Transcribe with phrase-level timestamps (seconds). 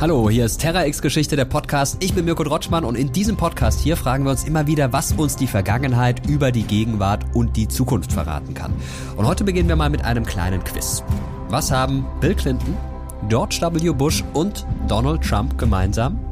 [0.00, 2.02] Hallo, hier ist Terra X Geschichte, der Podcast.
[2.02, 5.12] Ich bin Mirko Drotschmann und in diesem Podcast hier fragen wir uns immer wieder, was
[5.12, 8.72] uns die Vergangenheit über die Gegenwart und die Zukunft verraten kann.
[9.18, 11.04] Und heute beginnen wir mal mit einem kleinen Quiz.
[11.50, 12.74] Was haben Bill Clinton,
[13.28, 13.90] George W.
[13.90, 16.29] Bush und Donald Trump gemeinsam?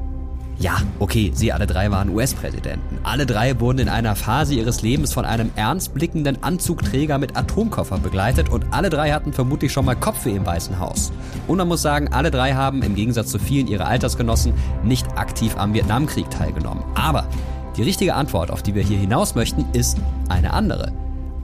[0.61, 2.98] Ja, okay, sie alle drei waren US-Präsidenten.
[3.05, 7.98] Alle drei wurden in einer Phase ihres Lebens von einem ernst blickenden Anzugträger mit Atomkoffer
[7.98, 11.12] begleitet und alle drei hatten vermutlich schon mal Kopfweh im Weißen Haus.
[11.47, 14.52] Und man muss sagen, alle drei haben im Gegensatz zu vielen ihrer Altersgenossen
[14.83, 16.83] nicht aktiv am Vietnamkrieg teilgenommen.
[16.97, 17.28] Aber
[17.77, 20.92] die richtige Antwort, auf die wir hier hinaus möchten, ist eine andere.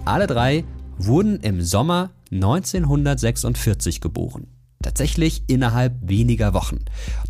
[0.04, 0.64] Alle drei
[0.98, 4.48] wurden im Sommer 1946 geboren.
[4.84, 6.80] Tatsächlich innerhalb weniger Wochen.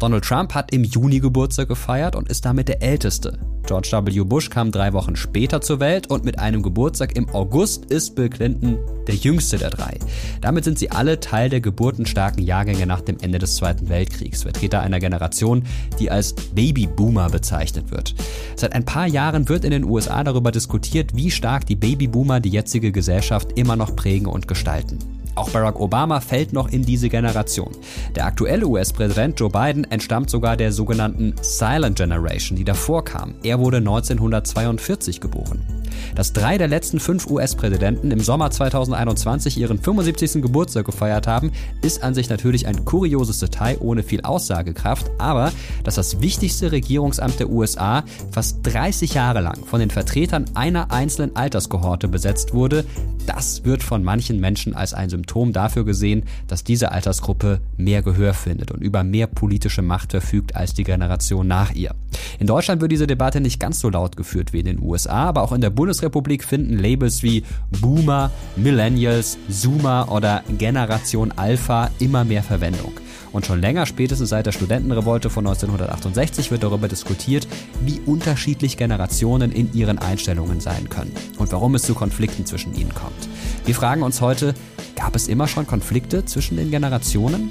[0.00, 3.38] Donald Trump hat im Juni Geburtstag gefeiert und ist damit der älteste.
[3.64, 4.24] George W.
[4.24, 8.28] Bush kam drei Wochen später zur Welt und mit einem Geburtstag im August ist Bill
[8.28, 9.98] Clinton der jüngste der drei.
[10.40, 14.80] Damit sind sie alle Teil der geburtenstarken Jahrgänge nach dem Ende des Zweiten Weltkriegs, Vertreter
[14.80, 15.62] einer Generation,
[16.00, 18.16] die als Babyboomer bezeichnet wird.
[18.56, 22.50] Seit ein paar Jahren wird in den USA darüber diskutiert, wie stark die Babyboomer die
[22.50, 25.13] jetzige Gesellschaft immer noch prägen und gestalten.
[25.34, 27.72] Auch Barack Obama fällt noch in diese Generation.
[28.14, 33.34] Der aktuelle US-Präsident Joe Biden entstammt sogar der sogenannten Silent Generation, die davor kam.
[33.42, 35.83] Er wurde 1942 geboren.
[36.14, 40.42] Dass drei der letzten fünf US-Präsidenten im Sommer 2021 ihren 75.
[40.42, 45.96] Geburtstag gefeiert haben, ist an sich natürlich ein kurioses Detail ohne viel Aussagekraft, aber dass
[45.96, 52.08] das wichtigste Regierungsamt der USA fast 30 Jahre lang von den Vertretern einer einzelnen Alterskohorte
[52.08, 52.84] besetzt wurde,
[53.26, 58.34] das wird von manchen Menschen als ein Symptom dafür gesehen, dass diese Altersgruppe mehr Gehör
[58.34, 61.94] findet und über mehr politische Macht verfügt als die Generation nach ihr.
[62.38, 65.42] In Deutschland wird diese Debatte nicht ganz so laut geführt wie in den USA, aber
[65.42, 67.44] auch in der Bundesrepublik finden Labels wie
[67.80, 72.92] Boomer, Millennials, Zoomer oder Generation Alpha immer mehr Verwendung.
[73.34, 77.48] Und schon länger, spätestens seit der Studentenrevolte von 1968, wird darüber diskutiert,
[77.80, 82.94] wie unterschiedlich Generationen in ihren Einstellungen sein können und warum es zu Konflikten zwischen ihnen
[82.94, 83.28] kommt.
[83.64, 84.54] Wir fragen uns heute,
[84.94, 87.50] gab es immer schon Konflikte zwischen den Generationen?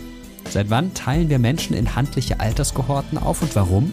[0.50, 3.92] Seit wann teilen wir Menschen in handliche Alterskohorten auf und warum?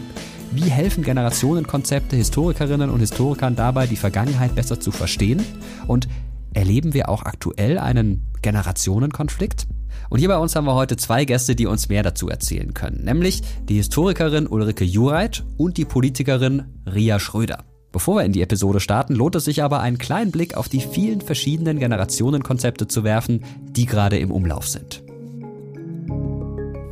[0.53, 5.41] Wie helfen Generationenkonzepte Historikerinnen und Historikern dabei, die Vergangenheit besser zu verstehen?
[5.87, 6.09] Und
[6.53, 9.69] erleben wir auch aktuell einen Generationenkonflikt?
[10.09, 13.05] Und hier bei uns haben wir heute zwei Gäste, die uns mehr dazu erzählen können,
[13.05, 17.63] nämlich die Historikerin Ulrike Jureit und die Politikerin Ria Schröder.
[17.93, 20.81] Bevor wir in die Episode starten, lohnt es sich aber einen kleinen Blick auf die
[20.81, 25.05] vielen verschiedenen Generationenkonzepte zu werfen, die gerade im Umlauf sind.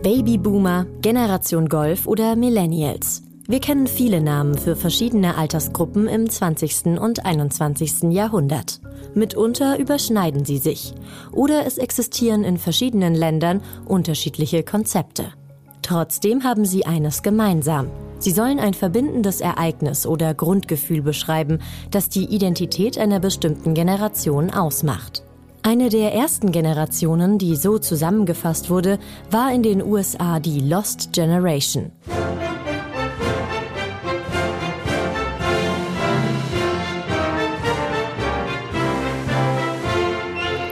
[0.03, 3.28] Babyboomer, Generation Golf oder Millennials.
[3.50, 7.00] Wir kennen viele Namen für verschiedene Altersgruppen im 20.
[7.00, 8.12] und 21.
[8.12, 8.78] Jahrhundert.
[9.14, 10.92] Mitunter überschneiden sie sich.
[11.32, 15.32] Oder es existieren in verschiedenen Ländern unterschiedliche Konzepte.
[15.81, 17.86] Trotzdem haben sie eines gemeinsam.
[18.19, 21.60] Sie sollen ein verbindendes Ereignis oder Grundgefühl beschreiben,
[21.91, 25.22] das die Identität einer bestimmten Generation ausmacht.
[25.62, 28.98] Eine der ersten Generationen, die so zusammengefasst wurde,
[29.30, 31.92] war in den USA die Lost Generation.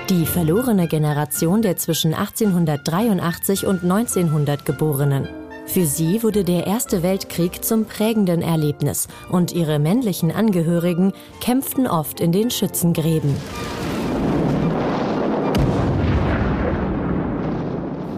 [0.09, 5.29] Die verlorene Generation der zwischen 1883 und 1900 Geborenen.
[5.67, 12.21] Für sie wurde der Erste Weltkrieg zum prägenden Erlebnis und ihre männlichen Angehörigen kämpften oft
[12.21, 13.35] in den Schützengräben.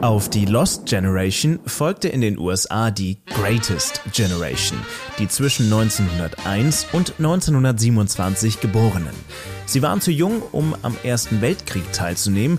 [0.03, 4.79] Auf die Lost Generation folgte in den USA die Greatest Generation,
[5.19, 9.58] die zwischen 1901 und 1927 Geborenen.
[9.69, 12.59] Sie waren zu jung, um am Ersten Weltkrieg teilzunehmen,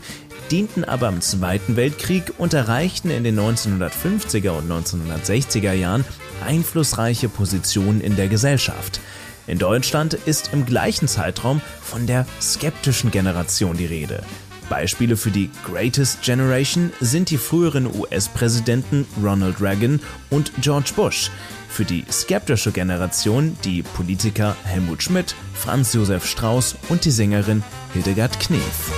[0.52, 6.06] dienten aber im Zweiten Weltkrieg und erreichten in den 1950er und 1960er Jahren
[6.46, 9.02] einflussreiche Positionen in der Gesellschaft.
[9.48, 14.22] In Deutschland ist im gleichen Zeitraum von der skeptischen Generation die Rede.
[14.70, 21.32] Beispiele für die Greatest Generation sind die früheren US-Präsidenten Ronald Reagan und George Bush.
[21.70, 27.64] Für die skeptische Generation die Politiker Helmut Schmidt, Franz Josef Strauß und die Sängerin
[27.94, 28.92] Hildegard Knef.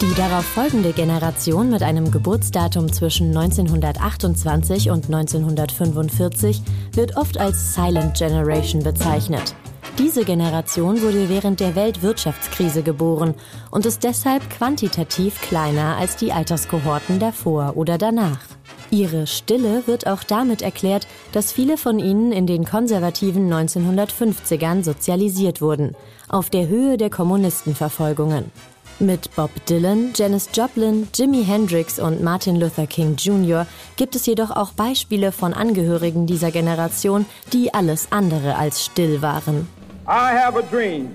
[0.00, 6.62] Die darauf folgende Generation mit einem Geburtsdatum zwischen 1928 und 1945
[6.92, 9.54] wird oft als Silent Generation bezeichnet.
[9.98, 13.34] Diese Generation wurde während der Weltwirtschaftskrise geboren
[13.70, 18.57] und ist deshalb quantitativ kleiner als die Alterskohorten davor oder danach.
[18.90, 25.60] Ihre Stille wird auch damit erklärt, dass viele von ihnen in den konservativen 1950ern sozialisiert
[25.60, 25.94] wurden,
[26.28, 28.50] auf der Höhe der Kommunistenverfolgungen.
[28.98, 33.66] Mit Bob Dylan, Janis Joplin, Jimi Hendrix und Martin Luther King Jr.
[33.96, 39.68] gibt es jedoch auch Beispiele von Angehörigen dieser Generation, die alles andere als still waren.
[40.08, 41.14] I have a dream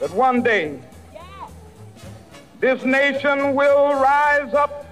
[0.00, 0.78] that one day
[2.60, 4.87] this nation will rise up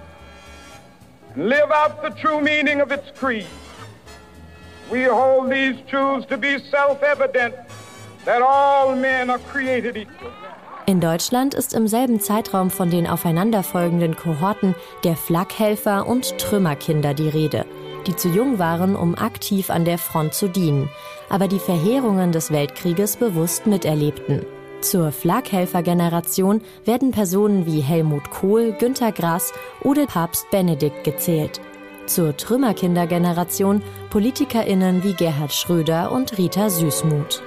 [1.37, 3.45] live out the true meaning of its creed.
[4.91, 7.53] We hold these truths to be self-evident
[8.25, 10.31] that all men are created equal.
[10.87, 14.73] In Deutschland ist im selben Zeitraum von den aufeinanderfolgenden Kohorten
[15.03, 17.65] der Flakhelfer und Trümmerkinder die Rede,
[18.07, 20.89] die zu jung waren, um aktiv an der Front zu dienen,
[21.29, 24.45] aber die Verheerungen des Weltkrieges bewusst miterlebten.
[24.81, 29.51] Zur Flakhelfer-Generation werden Personen wie Helmut Kohl, Günter Grass
[29.83, 31.59] oder Papst Benedikt gezählt.
[32.05, 33.81] Zur Trümmerkindergeneration
[34.11, 37.41] PolitikerInnen wie Gerhard Schröder und Rita Süßmuth.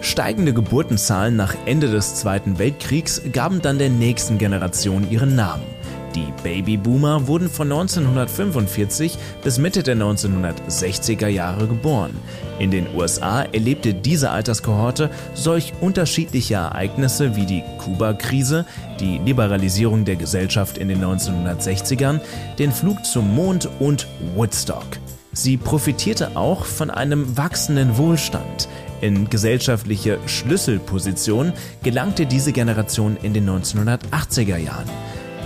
[0.00, 5.73] Steigende Geburtenzahlen nach Ende des Zweiten Weltkriegs gaben dann der nächsten Generation ihren Namen.
[6.14, 12.12] Die Babyboomer wurden von 1945 bis Mitte der 1960er Jahre geboren.
[12.60, 18.64] In den USA erlebte diese Alterskohorte solch unterschiedliche Ereignisse wie die Kuba-Krise,
[19.00, 22.20] die Liberalisierung der Gesellschaft in den 1960ern,
[22.60, 24.06] den Flug zum Mond und
[24.36, 24.86] Woodstock.
[25.32, 28.68] Sie profitierte auch von einem wachsenden Wohlstand.
[29.00, 31.52] In gesellschaftliche Schlüsselpositionen
[31.82, 34.88] gelangte diese Generation in den 1980er Jahren.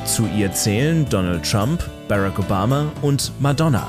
[0.08, 3.86] Zu ihr zählen Donald Trump, Barack Obama und Madonna.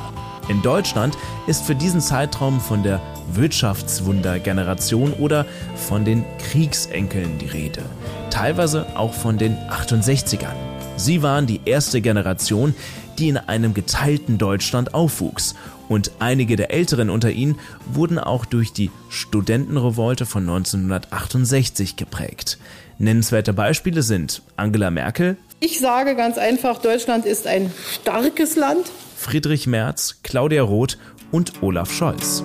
[0.49, 1.17] In Deutschland
[1.47, 3.01] ist für diesen Zeitraum von der
[3.31, 5.45] Wirtschaftswunder-Generation oder
[5.75, 7.83] von den Kriegsenkeln die Rede.
[8.31, 10.55] Teilweise auch von den 68ern.
[10.97, 12.75] Sie waren die erste Generation,
[13.17, 15.55] die in einem geteilten Deutschland aufwuchs.
[15.87, 17.57] Und einige der Älteren unter ihnen
[17.91, 22.59] wurden auch durch die Studentenrevolte von 1968 geprägt.
[22.97, 27.71] Nennenswerte Beispiele sind Angela Merkel, ich sage ganz einfach, Deutschland ist ein
[28.01, 28.85] starkes Land.
[29.15, 30.97] Friedrich Merz, Claudia Roth
[31.31, 32.43] und Olaf Scholz.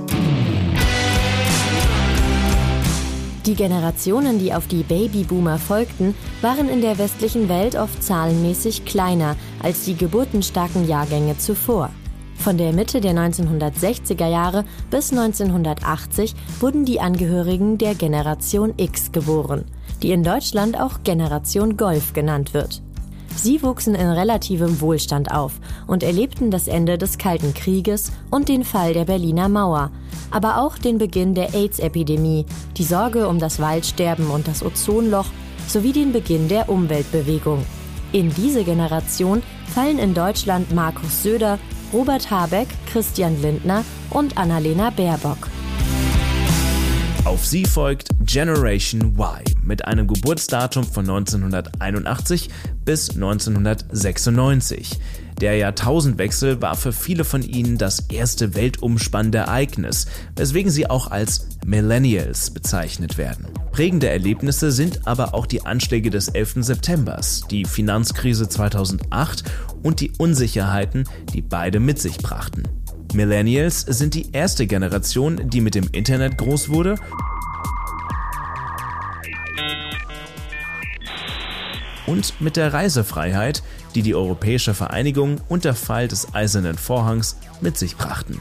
[3.47, 9.37] Die Generationen, die auf die Babyboomer folgten, waren in der westlichen Welt oft zahlenmäßig kleiner
[9.63, 11.91] als die geburtenstarken Jahrgänge zuvor.
[12.37, 19.67] Von der Mitte der 1960er Jahre bis 1980 wurden die Angehörigen der Generation X geboren,
[20.03, 22.83] die in Deutschland auch Generation Golf genannt wird.
[23.37, 25.53] Sie wuchsen in relativem Wohlstand auf
[25.87, 29.91] und erlebten das Ende des Kalten Krieges und den Fall der Berliner Mauer,
[30.31, 32.47] aber auch den Beginn der AIDS-Epidemie,
[32.77, 35.27] die Sorge um das Waldsterben und das Ozonloch
[35.67, 37.65] sowie den Beginn der Umweltbewegung.
[38.13, 41.59] In diese Generation fallen in Deutschland Markus Söder,
[41.93, 45.49] Robert Habeck, Christian Lindner und Annalena Baerbock.
[47.25, 52.51] Auf sie folgt Generation Y mit einem Geburtsdatum von 1981
[52.85, 54.99] bis 1996.
[55.41, 60.05] Der Jahrtausendwechsel war für viele von ihnen das erste weltumspannende Ereignis,
[60.37, 63.47] weswegen sie auch als Millennials bezeichnet werden.
[63.73, 66.57] Prägende Erlebnisse sind aber auch die Anschläge des 11.
[66.59, 67.19] September,
[67.51, 69.45] die Finanzkrise 2008
[69.83, 72.65] und die Unsicherheiten, die beide mit sich brachten.
[73.15, 76.97] Millennials sind die erste Generation, die mit dem Internet groß wurde
[82.07, 83.63] und mit der Reisefreiheit,
[83.95, 88.41] die die Europäische Vereinigung und der Fall des Eisernen Vorhangs mit sich brachten.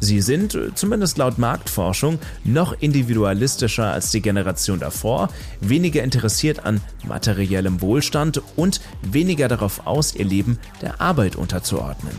[0.00, 5.28] Sie sind, zumindest laut Marktforschung, noch individualistischer als die Generation davor,
[5.60, 12.14] weniger interessiert an materiellem Wohlstand und weniger darauf aus, ihr Leben der Arbeit unterzuordnen.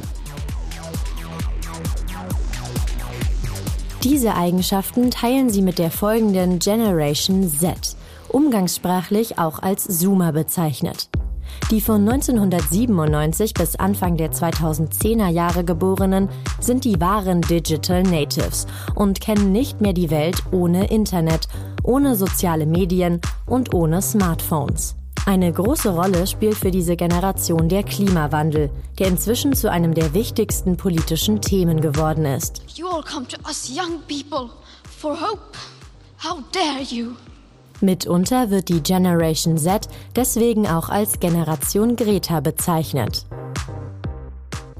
[4.03, 7.97] Diese Eigenschaften teilen sie mit der folgenden Generation Z,
[8.29, 11.09] umgangssprachlich auch als Zoomer bezeichnet.
[11.69, 16.29] Die von 1997 bis Anfang der 2010er Jahre geborenen
[16.61, 21.49] sind die wahren Digital Natives und kennen nicht mehr die Welt ohne Internet,
[21.83, 24.98] ohne soziale Medien und ohne Smartphones.
[25.25, 30.77] Eine große Rolle spielt für diese Generation der Klimawandel, der inzwischen zu einem der wichtigsten
[30.77, 32.63] politischen Themen geworden ist.
[32.75, 34.49] You all come to us young people
[34.83, 35.57] for hope.
[36.23, 37.13] How dare you?
[37.81, 43.25] Mitunter wird die Generation Z deswegen auch als Generation Greta bezeichnet.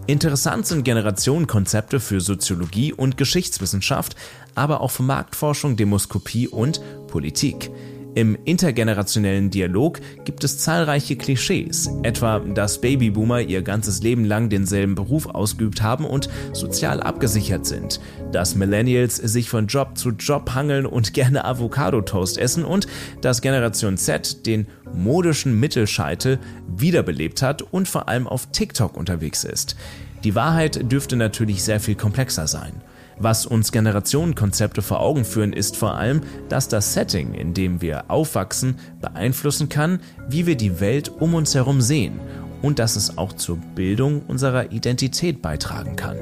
[0.05, 4.15] Interessant sind Generationenkonzepte für Soziologie und Geschichtswissenschaft,
[4.55, 7.72] aber auch für Marktforschung, Demoskopie und Politik.
[8.19, 14.93] Im intergenerationellen Dialog gibt es zahlreiche Klischees, etwa, dass Babyboomer ihr ganzes Leben lang denselben
[14.93, 18.01] Beruf ausgeübt haben und sozial abgesichert sind,
[18.33, 22.88] dass Millennials sich von Job zu Job hangeln und gerne Avocado-Toast essen und
[23.21, 29.77] dass Generation Z den modischen Mittelscheitel wiederbelebt hat und vor allem auf TikTok unterwegs ist.
[30.25, 32.73] Die Wahrheit dürfte natürlich sehr viel komplexer sein.
[33.19, 38.09] Was uns Generationenkonzepte vor Augen führen, ist vor allem, dass das Setting, in dem wir
[38.09, 39.99] aufwachsen, beeinflussen kann,
[40.29, 42.19] wie wir die Welt um uns herum sehen
[42.61, 46.17] und dass es auch zur Bildung unserer Identität beitragen kann.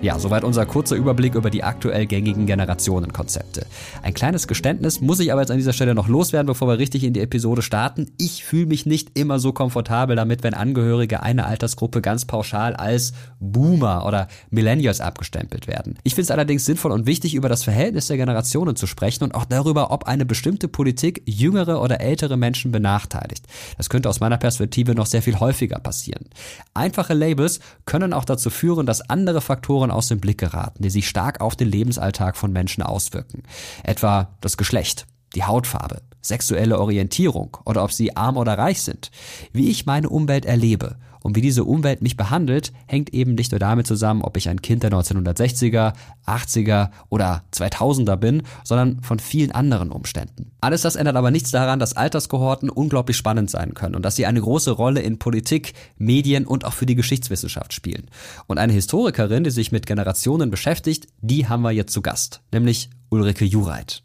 [0.00, 3.66] Ja, soweit unser kurzer Überblick über die aktuell gängigen Generationenkonzepte.
[4.00, 7.02] Ein kleines Geständnis muss ich aber jetzt an dieser Stelle noch loswerden, bevor wir richtig
[7.02, 8.12] in die Episode starten.
[8.16, 13.12] Ich fühle mich nicht immer so komfortabel damit, wenn Angehörige einer Altersgruppe ganz pauschal als
[13.40, 15.98] Boomer oder Millennials abgestempelt werden.
[16.04, 19.34] Ich finde es allerdings sinnvoll und wichtig, über das Verhältnis der Generationen zu sprechen und
[19.34, 23.44] auch darüber, ob eine bestimmte Politik jüngere oder ältere Menschen benachteiligt.
[23.76, 26.26] Das könnte aus meiner Perspektive noch sehr viel häufiger passieren.
[26.72, 30.90] Einfache Labels können auch dazu führen, dass andere Faktoren Faktoren aus dem Blick geraten, die
[30.90, 33.42] sich stark auf den Lebensalltag von Menschen auswirken.
[33.82, 39.10] Etwa das Geschlecht, die Hautfarbe, sexuelle Orientierung oder ob sie arm oder reich sind.
[39.52, 40.96] Wie ich meine Umwelt erlebe
[41.28, 44.62] und wie diese Umwelt mich behandelt, hängt eben nicht nur damit zusammen, ob ich ein
[44.62, 45.92] Kind der 1960er,
[46.26, 50.52] 80er oder 2000er bin, sondern von vielen anderen Umständen.
[50.62, 54.24] Alles das ändert aber nichts daran, dass Alterskohorten unglaublich spannend sein können und dass sie
[54.24, 58.06] eine große Rolle in Politik, Medien und auch für die Geschichtswissenschaft spielen.
[58.46, 62.88] Und eine Historikerin, die sich mit Generationen beschäftigt, die haben wir jetzt zu Gast, nämlich
[63.10, 64.02] Ulrike Jureit.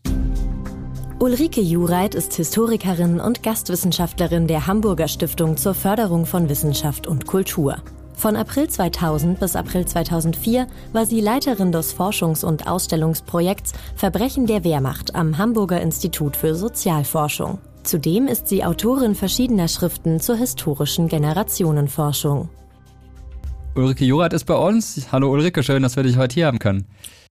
[1.23, 7.77] Ulrike Jureit ist Historikerin und Gastwissenschaftlerin der Hamburger Stiftung zur Förderung von Wissenschaft und Kultur.
[8.13, 14.65] Von April 2000 bis April 2004 war sie Leiterin des Forschungs- und Ausstellungsprojekts Verbrechen der
[14.65, 17.59] Wehrmacht am Hamburger Institut für Sozialforschung.
[17.83, 22.49] Zudem ist sie Autorin verschiedener Schriften zur historischen Generationenforschung.
[23.75, 25.07] Ulrike Jureit ist bei uns.
[25.13, 26.85] Hallo Ulrike, schön, dass wir dich heute hier haben können.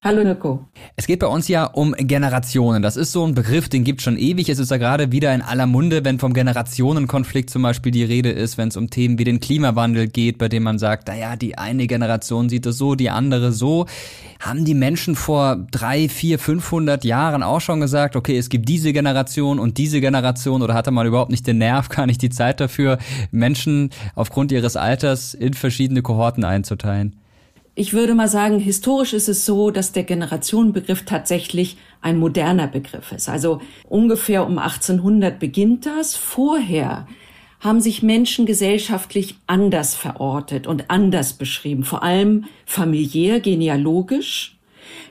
[0.05, 0.67] Hallo Nico.
[0.97, 2.83] Es geht bei uns ja um Generationen.
[2.83, 4.49] Das ist so ein Begriff, den gibt schon ewig.
[4.49, 8.31] Es ist ja gerade wieder in aller Munde, wenn vom Generationenkonflikt zum Beispiel die Rede
[8.31, 11.57] ist, wenn es um Themen wie den Klimawandel geht, bei dem man sagt, naja, die
[11.57, 13.87] eine Generation sieht es so, die andere so.
[14.41, 18.93] Haben die Menschen vor drei, vier, 500 Jahren auch schon gesagt, okay, es gibt diese
[18.93, 22.59] Generation und diese Generation oder hatte man überhaupt nicht den Nerv, gar nicht die Zeit
[22.59, 22.99] dafür,
[23.31, 27.22] Menschen aufgrund ihres Alters in verschiedene Kohorten einzuteilen?
[27.75, 33.13] Ich würde mal sagen, historisch ist es so, dass der Generationenbegriff tatsächlich ein moderner Begriff
[33.13, 33.31] ist.
[33.31, 36.15] Also ungefähr um 1800 beginnt das.
[36.15, 37.07] Vorher
[37.61, 44.59] haben sich Menschen gesellschaftlich anders verortet und anders beschrieben, vor allem familiär, genealogisch.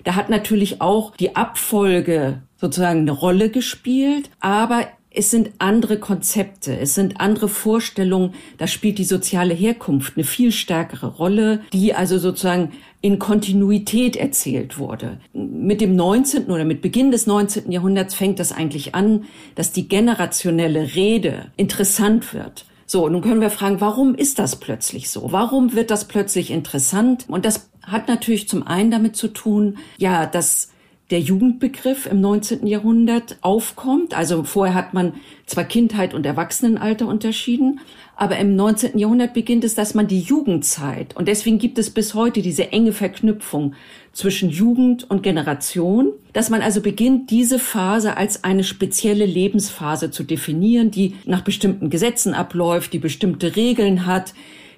[0.03, 6.77] Da hat natürlich auch die Abfolge sozusagen eine Rolle gespielt, aber es sind andere Konzepte,
[6.77, 12.17] es sind andere Vorstellungen, da spielt die soziale Herkunft eine viel stärkere Rolle, die also
[12.17, 15.19] sozusagen in Kontinuität erzählt wurde.
[15.33, 16.45] Mit dem 19.
[16.45, 17.71] oder mit Beginn des 19.
[17.71, 19.25] Jahrhunderts fängt das eigentlich an,
[19.55, 22.65] dass die generationelle Rede interessant wird.
[22.85, 25.31] So, nun können wir fragen, warum ist das plötzlich so?
[25.31, 27.25] Warum wird das plötzlich interessant?
[27.27, 30.71] Und das hat natürlich zum einen damit zu tun, ja, dass
[31.11, 32.65] der Jugendbegriff im 19.
[32.65, 34.15] Jahrhundert aufkommt.
[34.15, 35.13] Also vorher hat man
[35.45, 37.81] zwar Kindheit und Erwachsenenalter unterschieden,
[38.15, 38.97] aber im 19.
[38.97, 42.93] Jahrhundert beginnt es, dass man die Jugendzeit und deswegen gibt es bis heute diese enge
[42.93, 43.73] Verknüpfung
[44.13, 50.23] zwischen Jugend und Generation, dass man also beginnt, diese Phase als eine spezielle Lebensphase zu
[50.23, 54.33] definieren, die nach bestimmten Gesetzen abläuft, die bestimmte Regeln hat,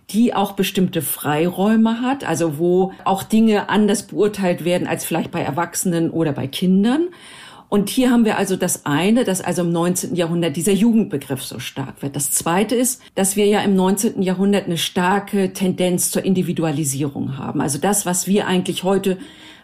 [0.10, 5.42] die auch bestimmte Freiräume hat, also wo auch Dinge anders beurteilt werden als vielleicht bei
[5.42, 7.08] Erwachsenen oder bei Kindern.
[7.70, 10.14] Und hier haben wir also das eine, dass also im 19.
[10.16, 12.16] Jahrhundert dieser Jugendbegriff so stark wird.
[12.16, 14.22] Das zweite ist, dass wir ja im 19.
[14.22, 17.62] Jahrhundert eine starke Tendenz zur Individualisierung haben.
[17.62, 19.18] Also das, was wir eigentlich heute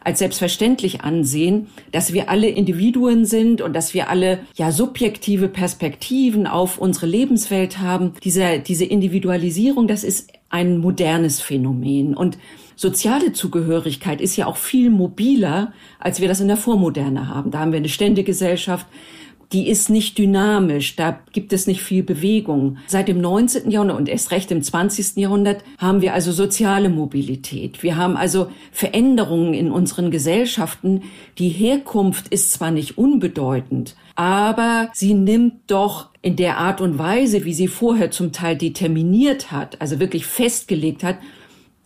[0.03, 6.47] als selbstverständlich ansehen, dass wir alle Individuen sind und dass wir alle ja subjektive Perspektiven
[6.47, 8.13] auf unsere Lebenswelt haben.
[8.23, 12.37] Diese, diese Individualisierung, das ist ein modernes Phänomen und
[12.75, 17.51] soziale Zugehörigkeit ist ja auch viel mobiler, als wir das in der Vormoderne haben.
[17.51, 18.87] Da haben wir eine Ständegesellschaft,
[19.51, 22.77] die ist nicht dynamisch, da gibt es nicht viel Bewegung.
[22.85, 23.71] Seit dem 19.
[23.71, 25.17] Jahrhundert und erst recht im 20.
[25.17, 27.81] Jahrhundert haben wir also soziale Mobilität.
[27.81, 31.01] Wir haben also Veränderungen in unseren Gesellschaften.
[31.39, 37.45] Die Herkunft ist zwar nicht unbedeutend, aber sie nimmt doch in der Art und Weise,
[37.45, 41.17] wie sie vorher zum Teil determiniert hat, also wirklich festgelegt hat,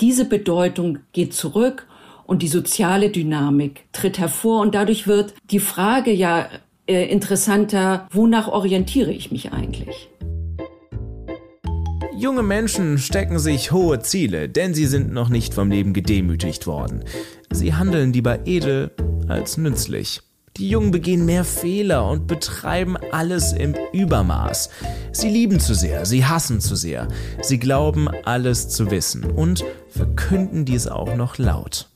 [0.01, 1.87] diese Bedeutung geht zurück
[2.25, 6.47] und die soziale Dynamik tritt hervor und dadurch wird die Frage ja
[6.93, 10.09] äh, interessanter, wonach orientiere ich mich eigentlich?
[12.15, 17.03] Junge Menschen stecken sich hohe Ziele, denn sie sind noch nicht vom Leben gedemütigt worden.
[17.51, 18.91] Sie handeln lieber edel
[19.27, 20.21] als nützlich.
[20.57, 24.69] Die Jungen begehen mehr Fehler und betreiben alles im Übermaß.
[25.11, 27.07] Sie lieben zu sehr, sie hassen zu sehr,
[27.41, 31.89] sie glauben alles zu wissen und verkünden dies auch noch laut.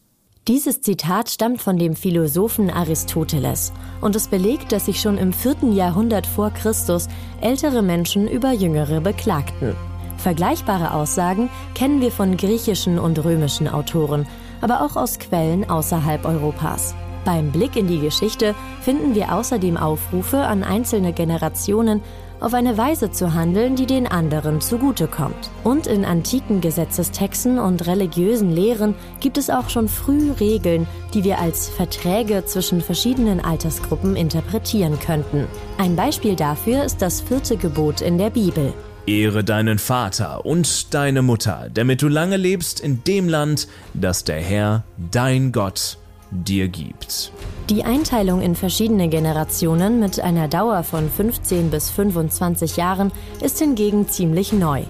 [0.47, 5.73] Dieses Zitat stammt von dem Philosophen Aristoteles und es belegt, dass sich schon im vierten
[5.73, 7.09] Jahrhundert vor Christus
[7.41, 9.75] ältere Menschen über jüngere beklagten.
[10.17, 14.25] Vergleichbare Aussagen kennen wir von griechischen und römischen Autoren,
[14.61, 16.95] aber auch aus Quellen außerhalb Europas.
[17.25, 22.01] Beim Blick in die Geschichte finden wir außerdem Aufrufe an einzelne Generationen,
[22.39, 25.49] auf eine Weise zu handeln, die den anderen zugutekommt.
[25.63, 31.39] Und in antiken Gesetzestexten und religiösen Lehren gibt es auch schon früh Regeln, die wir
[31.39, 35.47] als Verträge zwischen verschiedenen Altersgruppen interpretieren könnten.
[35.77, 38.73] Ein Beispiel dafür ist das vierte Gebot in der Bibel.
[39.07, 44.41] Ehre deinen Vater und deine Mutter, damit du lange lebst in dem Land, das der
[44.41, 45.97] Herr, dein Gott,
[46.31, 47.31] dir gibt.
[47.69, 54.07] Die Einteilung in verschiedene Generationen mit einer Dauer von 15 bis 25 Jahren ist hingegen
[54.07, 54.83] ziemlich neu.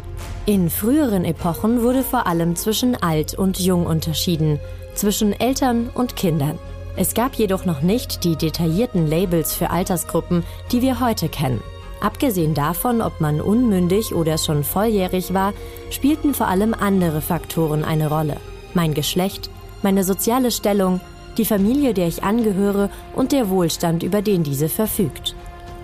[0.46, 4.60] In früheren Epochen wurde vor allem zwischen alt und jung unterschieden,
[4.94, 6.60] zwischen Eltern und Kindern.
[6.96, 11.62] Es gab jedoch noch nicht die detaillierten Labels für Altersgruppen, die wir heute kennen.
[12.00, 15.53] Abgesehen davon, ob man unmündig oder schon volljährig war,
[15.89, 18.38] spielten vor allem andere Faktoren eine Rolle.
[18.74, 19.50] Mein Geschlecht,
[19.82, 21.01] meine soziale Stellung,
[21.38, 25.36] die Familie, der ich angehöre und der Wohlstand, über den diese verfügt.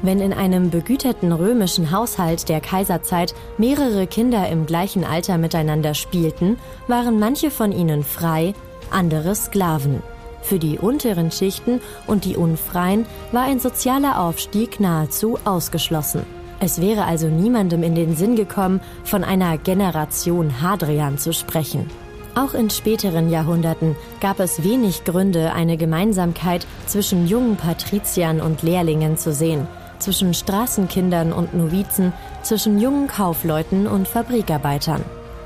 [0.02, 6.58] Wenn in einem begüterten römischen Haushalt der Kaiserzeit mehrere Kinder im gleichen Alter miteinander spielten,
[6.88, 8.54] waren manche von ihnen frei,
[8.92, 10.04] andere Sklaven.
[10.42, 16.24] Für die unteren Schichten und die Unfreien war ein sozialer Aufstieg nahezu ausgeschlossen.
[16.60, 21.90] Es wäre also niemandem in den Sinn gekommen, von einer Generation Hadrian zu sprechen.
[22.36, 29.17] Auch in späteren Jahrhunderten gab es wenig Gründe, eine Gemeinsamkeit zwischen jungen Patriziern und Lehrlingen
[29.17, 29.67] zu sehen,
[30.00, 35.04] zwischen Straßenkindern und Novizen, zwischen jungen Kaufleuten und Fabrikarbeitern.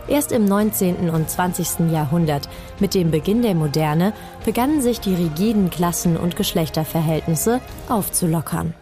[0.08, 1.10] Erst im 19.
[1.10, 1.91] und 20.
[1.91, 2.47] Jahrhundert,
[2.80, 4.13] mit dem Beginn der Moderne,
[4.45, 8.73] begannen sich die rigiden Klassen- und Geschlechterverhältnisse aufzulockern.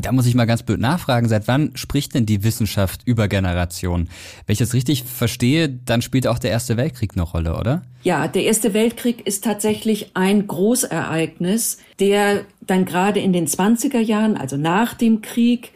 [0.00, 4.08] Da muss ich mal ganz blöd nachfragen, seit wann spricht denn die Wissenschaft über Generationen?
[4.46, 7.82] Wenn ich das richtig verstehe, dann spielt auch der Erste Weltkrieg eine Rolle, oder?
[8.02, 14.36] Ja, der Erste Weltkrieg ist tatsächlich ein Großereignis, der dann gerade in den 20er Jahren,
[14.36, 15.72] also nach dem Krieg,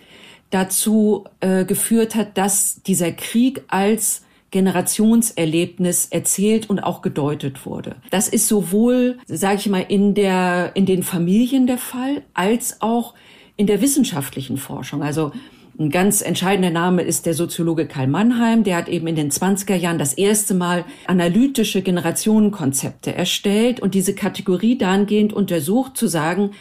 [0.51, 7.97] dazu äh, geführt hat, dass dieser Krieg als Generationserlebnis erzählt und auch gedeutet wurde.
[8.11, 13.15] Das ist sowohl, sage ich mal, in der in den Familien der Fall, als auch
[13.57, 15.03] in der wissenschaftlichen Forschung.
[15.03, 15.33] Also
[15.79, 18.65] ein ganz entscheidender Name ist der Soziologe Karl Mannheim.
[18.65, 24.15] Der hat eben in den 20er Jahren das erste Mal analytische Generationenkonzepte erstellt und diese
[24.15, 26.53] Kategorie dahingehend untersucht zu sagen,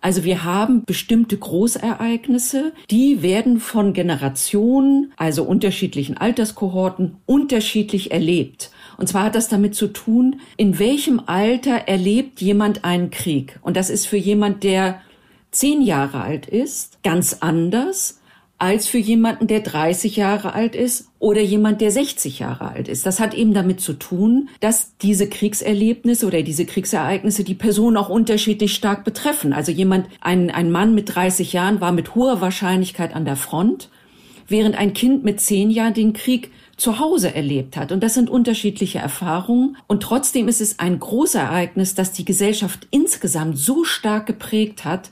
[0.00, 8.70] also wir haben bestimmte Großereignisse, die werden von Generationen, also unterschiedlichen Alterskohorten, unterschiedlich erlebt.
[8.98, 13.58] Und zwar hat das damit zu tun, in welchem Alter erlebt jemand einen Krieg.
[13.62, 15.00] Und das ist für jemand, der
[15.54, 18.20] zehn Jahre alt ist, ganz anders
[18.58, 23.04] als für jemanden, der 30 Jahre alt ist oder jemand, der 60 Jahre alt ist.
[23.04, 28.08] Das hat eben damit zu tun, dass diese Kriegserlebnisse oder diese Kriegsereignisse die Person auch
[28.08, 29.52] unterschiedlich stark betreffen.
[29.52, 33.90] Also jemand, ein, ein Mann mit 30 Jahren war mit hoher Wahrscheinlichkeit an der Front,
[34.46, 37.92] während ein Kind mit 10 Jahren den Krieg zu Hause erlebt hat.
[37.92, 39.76] Und das sind unterschiedliche Erfahrungen.
[39.86, 45.10] Und trotzdem ist es ein Großereignis, das die Gesellschaft insgesamt so stark geprägt hat,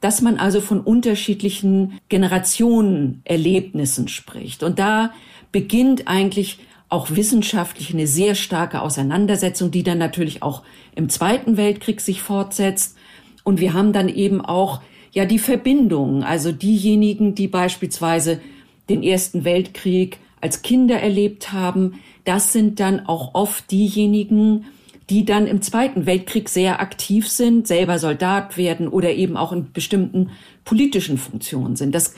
[0.00, 4.62] dass man also von unterschiedlichen Generationen Erlebnissen spricht.
[4.62, 5.12] Und da
[5.52, 6.58] beginnt eigentlich
[6.88, 10.62] auch wissenschaftlich eine sehr starke Auseinandersetzung, die dann natürlich auch
[10.96, 12.96] im Zweiten Weltkrieg sich fortsetzt.
[13.44, 14.80] Und wir haben dann eben auch
[15.12, 18.40] ja die Verbindungen, also diejenigen, die beispielsweise
[18.88, 24.66] den Ersten Weltkrieg als Kinder erlebt haben, das sind dann auch oft diejenigen,
[25.10, 29.72] die dann im Zweiten Weltkrieg sehr aktiv sind, selber Soldat werden oder eben auch in
[29.72, 30.30] bestimmten
[30.64, 31.94] politischen Funktionen sind.
[31.94, 32.14] Das,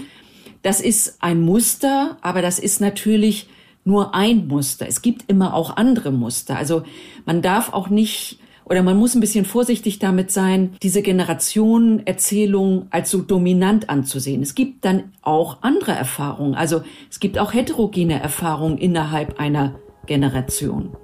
[0.61, 3.49] das ist ein Muster, aber das ist natürlich
[3.85, 4.87] nur ein Muster.
[4.87, 6.57] Es gibt immer auch andere Muster.
[6.57, 6.83] Also
[7.25, 13.11] man darf auch nicht oder man muss ein bisschen vorsichtig damit sein, diese Generationenerzählung als
[13.11, 14.43] so dominant anzusehen.
[14.43, 16.55] Es gibt dann auch andere Erfahrungen.
[16.55, 19.75] Also es gibt auch heterogene Erfahrungen innerhalb einer
[20.07, 20.97] Generation.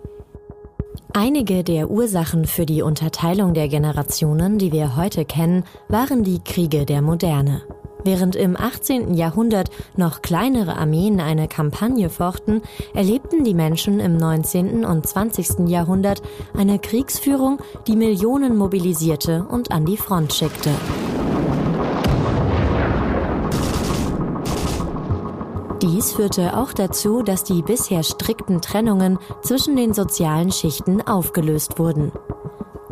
[1.13, 6.85] Einige der Ursachen für die Unterteilung der Generationen, die wir heute kennen, waren die Kriege
[6.85, 7.63] der Moderne.
[8.05, 9.15] Während im 18.
[9.15, 12.63] Jahrhundert noch kleinere Armeen eine Kampagne fochten,
[12.95, 14.85] erlebten die Menschen im 19.
[14.85, 15.69] und 20.
[15.69, 16.23] Jahrhundert
[16.57, 20.71] eine Kriegsführung, die Millionen mobilisierte und an die Front schickte.
[25.83, 32.11] Dies führte auch dazu, dass die bisher strikten Trennungen zwischen den sozialen Schichten aufgelöst wurden.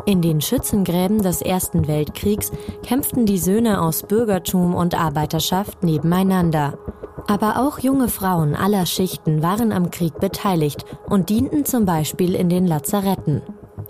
[0.05, 2.53] In den Schützengräben des Ersten Weltkriegs
[2.85, 6.79] kämpften die Söhne aus Bürgertum und Arbeiterschaft nebeneinander.
[7.27, 12.49] Aber auch junge Frauen aller Schichten waren am Krieg beteiligt und dienten zum Beispiel in
[12.49, 13.43] den Lazaretten.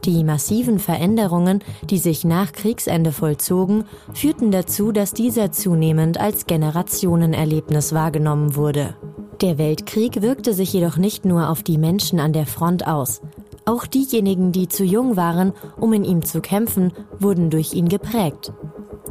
[0.06, 7.92] Die massiven Veränderungen, die sich nach Kriegsende vollzogen, führten dazu, dass dieser zunehmend als Generationenerlebnis
[7.92, 8.94] wahrgenommen wurde.
[9.40, 13.20] Der Weltkrieg wirkte sich jedoch nicht nur auf die Menschen an der Front aus.
[13.68, 18.52] Auch diejenigen, die zu jung waren, um in ihm zu kämpfen, wurden durch ihn geprägt.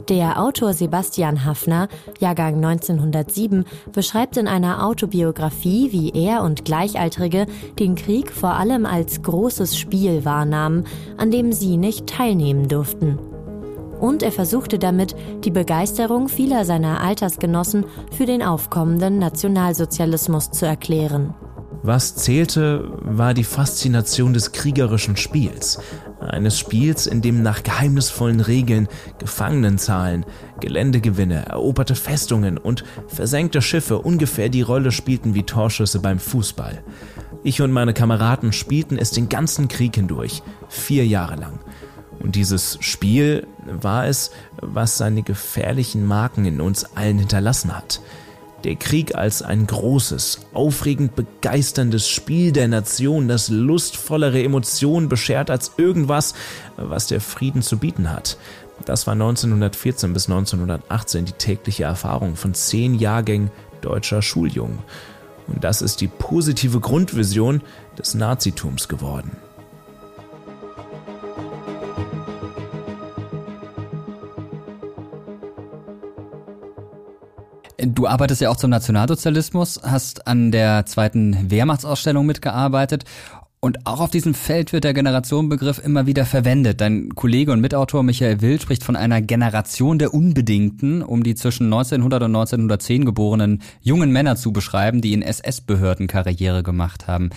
[0.07, 1.89] Der Autor Sebastian Hafner,
[2.19, 7.47] Jahrgang 1907, beschreibt in einer Autobiografie, wie er und Gleichaltrige
[7.79, 10.85] den Krieg vor allem als großes Spiel wahrnahmen,
[11.17, 13.19] an dem sie nicht teilnehmen durften.
[13.99, 21.33] Und er versuchte damit, die Begeisterung vieler seiner Altersgenossen für den aufkommenden Nationalsozialismus zu erklären.
[21.87, 25.77] Was zählte, war die Faszination des kriegerischen Spiels.
[26.19, 28.87] Eines Spiels, in dem nach geheimnisvollen Regeln
[29.19, 30.25] Gefangenenzahlen,
[30.59, 36.83] Geländegewinne, eroberte Festungen und versenkte Schiffe ungefähr die Rolle spielten wie Torschüsse beim Fußball.
[37.43, 41.59] Ich und meine Kameraden spielten es den ganzen Krieg hindurch, vier Jahre lang.
[42.19, 48.01] Und dieses Spiel war es, was seine gefährlichen Marken in uns allen hinterlassen hat.
[48.65, 55.73] Der Krieg als ein großes, aufregend begeisterndes Spiel der Nation, das lustvollere Emotionen beschert als
[55.77, 56.33] irgendwas,
[56.75, 58.39] was der Frieden zu bieten hat.
[58.85, 63.51] Das war 1914 bis 1918 die tägliche Erfahrung von zehn Jahrgängen
[63.81, 64.79] deutscher Schuljungen.
[65.45, 67.61] Und das ist die positive Grundvision
[67.99, 69.37] des Nazitums geworden.
[77.87, 83.03] Du arbeitest ja auch zum Nationalsozialismus, hast an der zweiten Wehrmachtsausstellung mitgearbeitet
[83.65, 86.81] und auch auf diesem Feld wird der Generationenbegriff immer wieder verwendet.
[86.81, 91.65] Dein Kollege und Mitautor Michael Wild spricht von einer Generation der Unbedingten, um die zwischen
[91.65, 97.29] 1900 und 1910 geborenen jungen Männer zu beschreiben, die in SS-Behörden Karriere gemacht haben.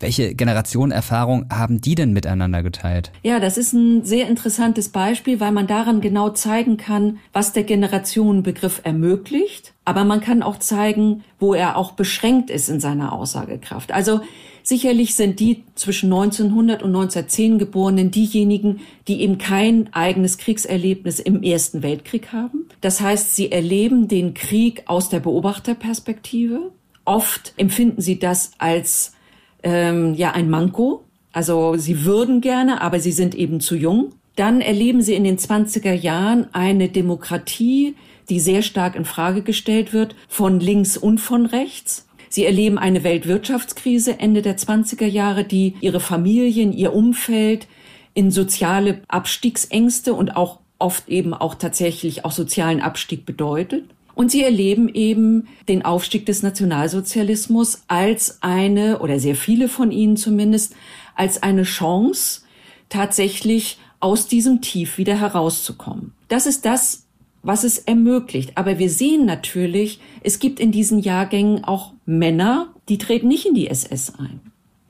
[0.00, 3.12] Welche Generationenerfahrung haben die denn miteinander geteilt?
[3.22, 7.64] Ja, das ist ein sehr interessantes Beispiel, weil man daran genau zeigen kann, was der
[7.64, 9.74] Generationenbegriff ermöglicht.
[9.84, 13.92] Aber man kann auch zeigen, wo er auch beschränkt ist in seiner Aussagekraft.
[13.92, 14.20] Also
[14.62, 21.42] sicherlich sind die zwischen 1900 und 1910 Geborenen diejenigen, die eben kein eigenes Kriegserlebnis im
[21.42, 22.68] Ersten Weltkrieg haben.
[22.80, 26.72] Das heißt, sie erleben den Krieg aus der Beobachterperspektive.
[27.04, 29.12] Oft empfinden sie das als
[29.62, 31.04] ähm, ja ein Manko.
[31.32, 34.14] Also sie würden gerne, aber sie sind eben zu jung.
[34.36, 37.94] Dann erleben sie in den 20er Jahren eine Demokratie,
[38.28, 42.06] die sehr stark in Frage gestellt wird, von links und von rechts.
[42.28, 47.66] Sie erleben eine Weltwirtschaftskrise Ende der 20er Jahre, die ihre Familien, ihr Umfeld
[48.14, 53.84] in soziale Abstiegsängste und auch oft eben auch tatsächlich auch sozialen Abstieg bedeutet.
[54.20, 60.18] Und sie erleben eben den Aufstieg des Nationalsozialismus als eine, oder sehr viele von ihnen
[60.18, 60.74] zumindest,
[61.14, 62.42] als eine Chance,
[62.90, 66.12] tatsächlich aus diesem Tief wieder herauszukommen.
[66.28, 67.06] Das ist das,
[67.42, 68.58] was es ermöglicht.
[68.58, 73.54] Aber wir sehen natürlich, es gibt in diesen Jahrgängen auch Männer, die treten nicht in
[73.54, 74.40] die SS ein.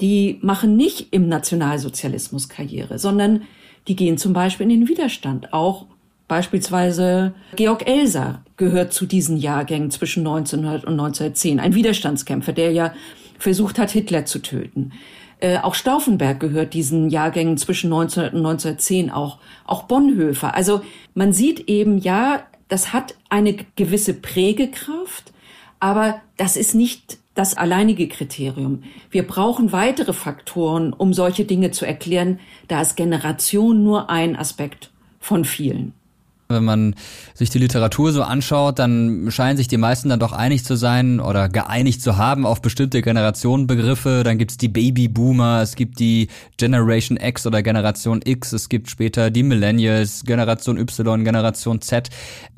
[0.01, 3.43] Die machen nicht im Nationalsozialismus Karriere, sondern
[3.87, 5.87] die gehen zum Beispiel in den Widerstand, auch
[6.31, 12.95] Beispielsweise Georg Elser gehört zu diesen Jahrgängen zwischen 1900 und 1910, ein Widerstandskämpfer, der ja
[13.37, 14.93] versucht hat, Hitler zu töten.
[15.41, 20.55] Äh, auch Stauffenberg gehört diesen Jahrgängen zwischen 1900 und 1910 auch, auch Bonhoeffer.
[20.55, 20.83] Also
[21.15, 25.33] man sieht eben, ja, das hat eine gewisse Prägekraft,
[25.81, 28.85] aber das ist nicht das alleinige Kriterium.
[29.11, 32.39] Wir brauchen weitere Faktoren, um solche Dinge zu erklären.
[32.69, 35.93] Da ist Generation nur ein Aspekt von vielen.
[36.51, 36.97] Wenn man
[37.35, 41.21] sich die Literatur so anschaut, dann scheinen sich die meisten dann doch einig zu sein
[41.21, 44.23] oder geeinigt zu haben auf bestimmte Generationenbegriffe.
[44.25, 48.91] Dann gibt es die Babyboomer, es gibt die Generation X oder Generation X, es gibt
[48.91, 52.11] später die Millennials, Generation Y, Generation Z.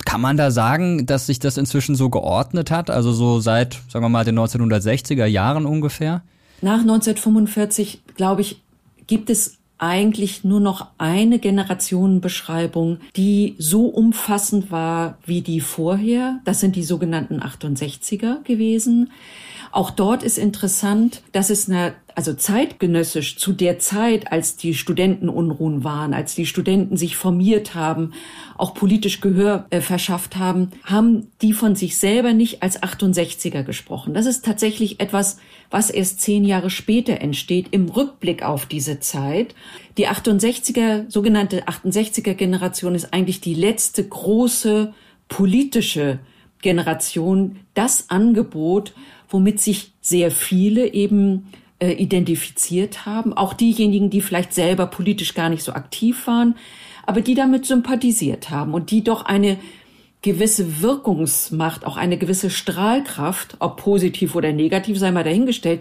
[0.07, 2.89] Kann man da sagen, dass sich das inzwischen so geordnet hat?
[2.89, 6.23] Also so seit, sagen wir mal, den 1960er Jahren ungefähr?
[6.63, 8.63] Nach 1945, glaube ich,
[9.07, 16.39] gibt es eigentlich nur noch eine Generationenbeschreibung, die so umfassend war wie die vorher.
[16.45, 19.11] Das sind die sogenannten 68er gewesen.
[19.73, 25.85] Auch dort ist interessant, dass es eine, also zeitgenössisch zu der Zeit, als die Studentenunruhen
[25.85, 28.13] waren, als die Studenten sich formiert haben,
[28.57, 34.15] auch politisch Gehör äh, verschafft haben, haben die von sich selber nicht als 68er gesprochen.
[34.15, 35.39] Das ist tatsächlich etwas,
[35.71, 39.55] was erst zehn Jahre später entsteht im Rückblick auf diese Zeit.
[39.99, 44.93] Die 68er, sogenannte 68er Generation ist eigentlich die letzte große
[45.29, 46.19] politische
[46.61, 48.95] Generation, das Angebot,
[49.29, 51.49] womit sich sehr viele eben
[51.83, 56.55] äh, identifiziert haben, auch diejenigen, die vielleicht selber politisch gar nicht so aktiv waren,
[57.05, 59.59] aber die damit sympathisiert haben und die doch eine
[60.23, 65.81] gewisse Wirkungsmacht, auch eine gewisse Strahlkraft, ob positiv oder negativ, sei mal dahingestellt,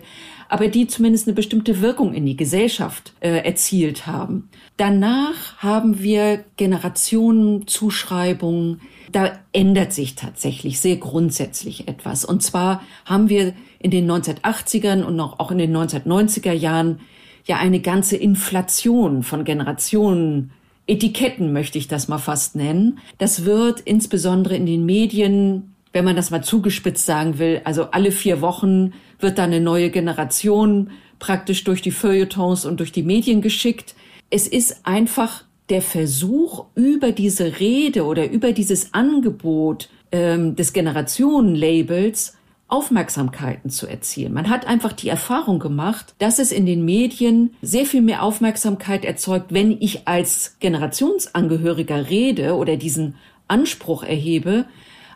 [0.49, 4.49] aber die zumindest eine bestimmte Wirkung in die Gesellschaft äh, erzielt haben.
[4.75, 12.25] Danach haben wir Generationenzuschreibungen, da ändert sich tatsächlich sehr grundsätzlich etwas.
[12.25, 16.99] Und zwar haben wir in den 1980ern und auch in den 1990er Jahren
[17.45, 20.51] ja eine ganze Inflation von Generationen
[20.91, 22.99] Etiketten möchte ich das mal fast nennen.
[23.17, 28.12] Das wird insbesondere in den Medien, wenn man das mal zugespitzt sagen will, also alle
[28.12, 33.41] vier Wochen wird da eine neue Generation praktisch durch die Feuilletons und durch die Medien
[33.41, 33.95] geschickt.
[34.30, 42.36] Es ist einfach der Versuch, über diese Rede oder über dieses Angebot ähm, des Generationenlabels
[42.72, 44.34] Aufmerksamkeiten zu erzielen.
[44.34, 49.04] Man hat einfach die Erfahrung gemacht, dass es in den Medien sehr viel mehr Aufmerksamkeit
[49.04, 53.16] erzeugt, wenn ich als Generationsangehöriger rede oder diesen
[53.48, 54.66] Anspruch erhebe,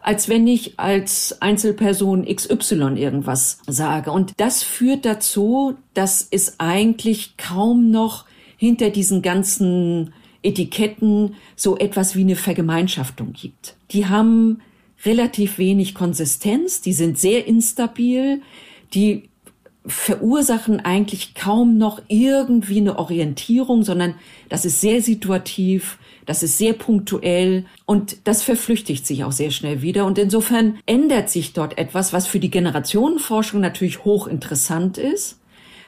[0.01, 4.11] als wenn ich als Einzelperson XY irgendwas sage.
[4.11, 8.25] Und das führt dazu, dass es eigentlich kaum noch
[8.57, 10.13] hinter diesen ganzen
[10.43, 13.77] Etiketten so etwas wie eine Vergemeinschaftung gibt.
[13.91, 14.61] Die haben
[15.03, 18.41] relativ wenig Konsistenz, die sind sehr instabil,
[18.93, 19.29] die
[19.87, 24.15] verursachen eigentlich kaum noch irgendwie eine Orientierung, sondern
[24.49, 29.81] das ist sehr situativ, das ist sehr punktuell und das verflüchtigt sich auch sehr schnell
[29.83, 30.05] wieder.
[30.05, 35.39] Und insofern ändert sich dort etwas, was für die Generationenforschung natürlich hochinteressant ist,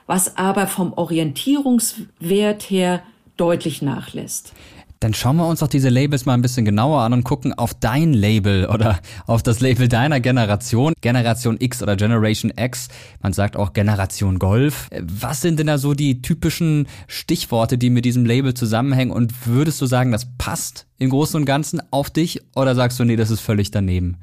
[0.05, 3.01] was aber vom Orientierungswert her
[3.35, 4.53] deutlich nachlässt.
[4.99, 7.73] Dann schauen wir uns doch diese Labels mal ein bisschen genauer an und gucken auf
[7.75, 12.87] dein Label oder auf das Label deiner Generation, Generation X oder Generation X.
[13.21, 14.89] Man sagt auch Generation Golf.
[15.01, 19.11] Was sind denn da so die typischen Stichworte, die mit diesem Label zusammenhängen?
[19.11, 23.03] Und würdest du sagen, das passt im Großen und Ganzen auf dich oder sagst du,
[23.03, 24.17] nee, das ist völlig daneben?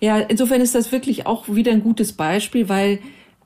[0.00, 3.00] Ja, insofern ist das wirklich auch wieder ein gutes Beispiel, weil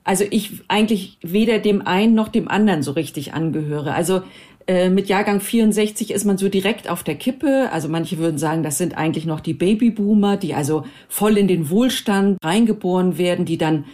[0.07, 3.93] also ich eigentlich weder dem einen noch dem anderen so richtig angehöre.
[3.93, 4.21] Also
[4.67, 7.69] äh, mit Jahrgang 64 ist man so direkt auf der Kippe.
[7.71, 11.69] Also manche würden sagen, das sind eigentlich noch die Babyboomer, die also voll in den
[11.69, 13.85] Wohlstand reingeboren werden, die dann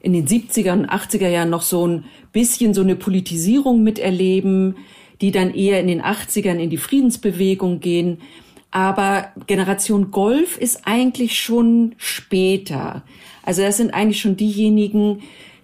[0.00, 4.76] in den 70er und 80er Jahren noch so ein bisschen so eine Politisierung miterleben,
[5.20, 8.18] die dann eher in den 80ern in die Friedensbewegung gehen.
[8.70, 13.02] Aber Generation Golf ist eigentlich schon später.
[13.42, 15.22] Also das sind eigentlich schon diejenigen,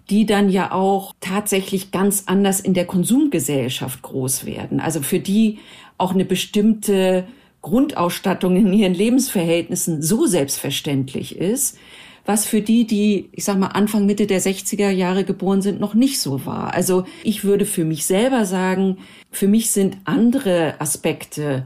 [0.09, 4.79] die dann ja auch tatsächlich ganz anders in der Konsumgesellschaft groß werden.
[4.79, 5.59] Also für die
[5.97, 7.25] auch eine bestimmte
[7.61, 11.77] Grundausstattung in ihren Lebensverhältnissen so selbstverständlich ist,
[12.25, 15.93] was für die, die, ich sag mal, Anfang, Mitte der 60er Jahre geboren sind, noch
[15.93, 16.73] nicht so war.
[16.73, 18.97] Also ich würde für mich selber sagen,
[19.31, 21.65] für mich sind andere Aspekte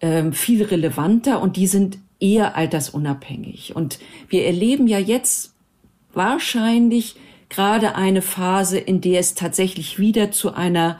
[0.00, 3.74] ähm, viel relevanter und die sind eher altersunabhängig.
[3.76, 5.54] Und wir erleben ja jetzt
[6.14, 7.16] wahrscheinlich
[7.52, 10.98] gerade eine Phase, in der es tatsächlich wieder zu einer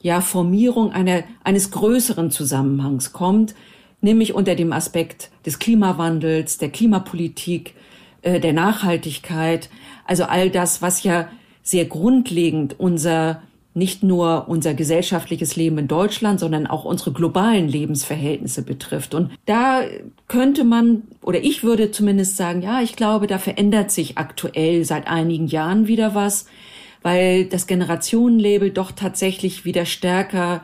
[0.00, 3.54] ja, Formierung einer, eines größeren Zusammenhangs kommt,
[4.00, 7.74] nämlich unter dem Aspekt des Klimawandels, der Klimapolitik,
[8.22, 9.70] äh, der Nachhaltigkeit,
[10.04, 11.28] also all das, was ja
[11.62, 13.42] sehr grundlegend unser
[13.78, 19.14] nicht nur unser gesellschaftliches Leben in Deutschland, sondern auch unsere globalen Lebensverhältnisse betrifft.
[19.14, 19.82] Und da
[20.26, 25.06] könnte man, oder ich würde zumindest sagen, ja, ich glaube, da verändert sich aktuell seit
[25.06, 26.46] einigen Jahren wieder was,
[27.02, 30.62] weil das Generationenlabel doch tatsächlich wieder stärker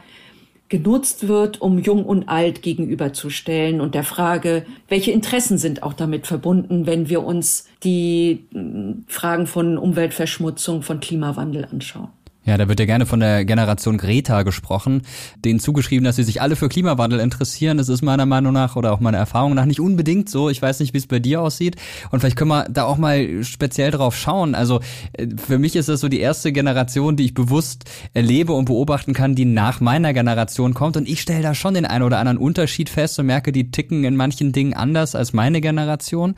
[0.69, 6.27] genutzt wird, um jung und alt gegenüberzustellen und der Frage, welche Interessen sind auch damit
[6.27, 12.09] verbunden, wenn wir uns die hm, Fragen von Umweltverschmutzung, von Klimawandel anschauen.
[12.47, 15.03] Ja, da wird ja gerne von der Generation Greta gesprochen,
[15.37, 17.79] denen zugeschrieben, dass sie sich alle für Klimawandel interessieren.
[17.79, 20.51] Das ist meiner Meinung nach oder auch meiner Erfahrung nach nicht unbedingt so.
[20.51, 21.77] Ich weiß nicht, wie es bei dir aussieht.
[22.11, 24.55] Und vielleicht können wir da auch mal speziell drauf schauen.
[24.55, 24.81] Also
[25.15, 29.15] äh, für mich ist das so die erste Generation, die ich bewusst erlebe und beobachten
[29.15, 30.99] kann, die nach meiner Generation kommt.
[30.99, 34.05] Und ich stelle da schon den einen oder anderen Unterschied fest und merke, die ticken
[34.05, 36.35] in manchen Dingen anders als meine Generation.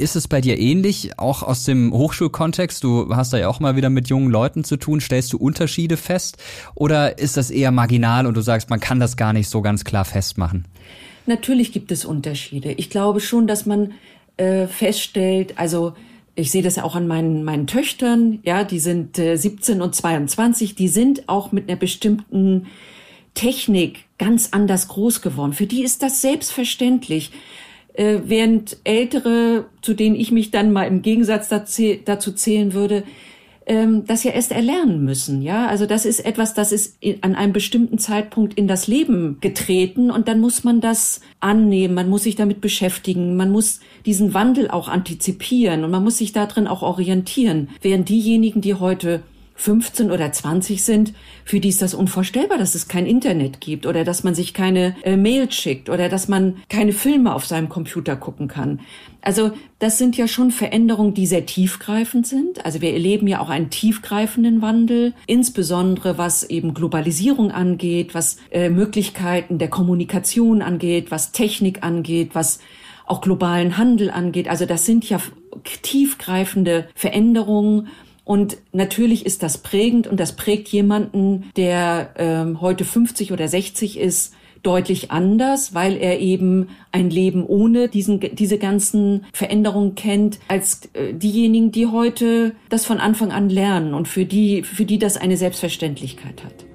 [0.00, 2.82] Ist es bei dir ähnlich, auch aus dem Hochschulkontext?
[2.82, 4.98] Du hast da ja auch mal wieder mit jungen Leuten zu tun.
[4.98, 6.38] Stellst du Unterschiede fest?
[6.74, 9.84] Oder ist das eher marginal und du sagst, man kann das gar nicht so ganz
[9.84, 10.64] klar festmachen?
[11.26, 12.72] Natürlich gibt es Unterschiede.
[12.72, 13.92] Ich glaube schon, dass man
[14.38, 15.92] äh, feststellt, also
[16.34, 19.94] ich sehe das ja auch an meinen, meinen Töchtern, ja, die sind äh, 17 und
[19.94, 22.68] 22, die sind auch mit einer bestimmten
[23.34, 25.52] Technik ganz anders groß geworden.
[25.52, 27.32] Für die ist das selbstverständlich
[28.00, 33.02] äh, während Ältere, zu denen ich mich dann mal im Gegensatz dazu zählen würde,
[33.66, 35.42] ähm, das ja erst erlernen müssen.
[35.42, 40.10] Ja, also das ist etwas, das ist an einem bestimmten Zeitpunkt in das Leben getreten
[40.10, 44.70] und dann muss man das annehmen, man muss sich damit beschäftigen, man muss diesen Wandel
[44.70, 47.68] auch antizipieren und man muss sich darin auch orientieren.
[47.82, 49.22] Während diejenigen, die heute
[49.60, 51.12] 15 oder 20 sind,
[51.44, 54.96] für die ist das unvorstellbar, dass es kein Internet gibt oder dass man sich keine
[55.02, 58.80] äh, Mail schickt oder dass man keine Filme auf seinem Computer gucken kann.
[59.20, 62.64] Also das sind ja schon Veränderungen, die sehr tiefgreifend sind.
[62.64, 68.70] Also wir erleben ja auch einen tiefgreifenden Wandel, insbesondere was eben Globalisierung angeht, was äh,
[68.70, 72.60] Möglichkeiten der Kommunikation angeht, was Technik angeht, was
[73.04, 74.48] auch globalen Handel angeht.
[74.48, 75.20] Also das sind ja
[75.82, 77.88] tiefgreifende Veränderungen
[78.30, 83.98] und natürlich ist das prägend und das prägt jemanden, der ähm, heute 50 oder 60
[83.98, 90.82] ist, deutlich anders, weil er eben ein Leben ohne diesen, diese ganzen Veränderungen kennt, als
[90.92, 95.16] äh, diejenigen, die heute das von Anfang an lernen und für die, für die das
[95.16, 96.69] eine Selbstverständlichkeit hat.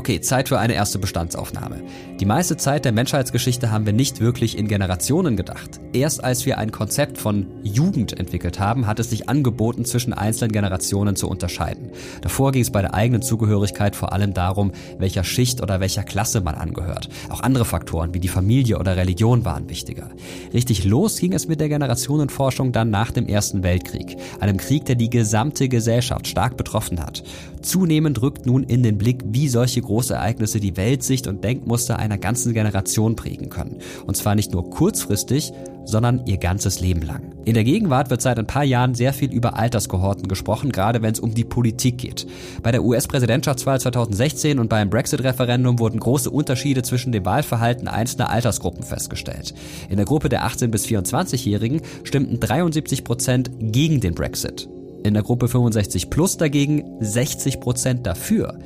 [0.00, 1.82] Okay, Zeit für eine erste Bestandsaufnahme.
[2.20, 5.78] Die meiste Zeit der Menschheitsgeschichte haben wir nicht wirklich in Generationen gedacht.
[5.92, 10.52] Erst als wir ein Konzept von Jugend entwickelt haben, hat es sich angeboten, zwischen einzelnen
[10.52, 11.90] Generationen zu unterscheiden.
[12.22, 16.40] Davor ging es bei der eigenen Zugehörigkeit vor allem darum, welcher Schicht oder welcher Klasse
[16.40, 17.10] man angehört.
[17.28, 20.08] Auch andere Faktoren wie die Familie oder Religion waren wichtiger.
[20.54, 24.96] Richtig los ging es mit der Generationenforschung dann nach dem Ersten Weltkrieg, einem Krieg, der
[24.96, 27.22] die gesamte Gesellschaft stark betroffen hat.
[27.60, 32.54] Zunehmend rückt nun in den Blick, wie solche Großereignisse die Weltsicht und Denkmuster einer ganzen
[32.54, 33.78] Generation prägen können.
[34.06, 35.52] Und zwar nicht nur kurzfristig,
[35.84, 37.34] sondern ihr ganzes Leben lang.
[37.44, 41.12] In der Gegenwart wird seit ein paar Jahren sehr viel über Alterskohorten gesprochen, gerade wenn
[41.12, 42.24] es um die Politik geht.
[42.62, 48.84] Bei der US-Präsidentschaftswahl 2016 und beim Brexit-Referendum wurden große Unterschiede zwischen dem Wahlverhalten einzelner Altersgruppen
[48.84, 49.54] festgestellt.
[49.88, 54.68] In der Gruppe der 18- bis 24-Jährigen stimmten 73 Prozent gegen den Brexit.
[55.02, 58.58] In der Gruppe 65 plus dagegen 60 Prozent dafür.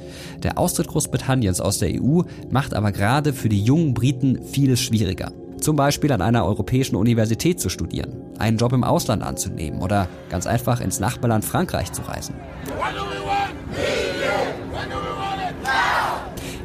[0.42, 5.32] Der Austritt Großbritanniens aus der EU macht aber gerade für die jungen Briten vieles schwieriger.
[5.60, 10.46] Zum Beispiel an einer europäischen Universität zu studieren, einen Job im Ausland anzunehmen oder ganz
[10.46, 12.34] einfach ins Nachbarland Frankreich zu reisen.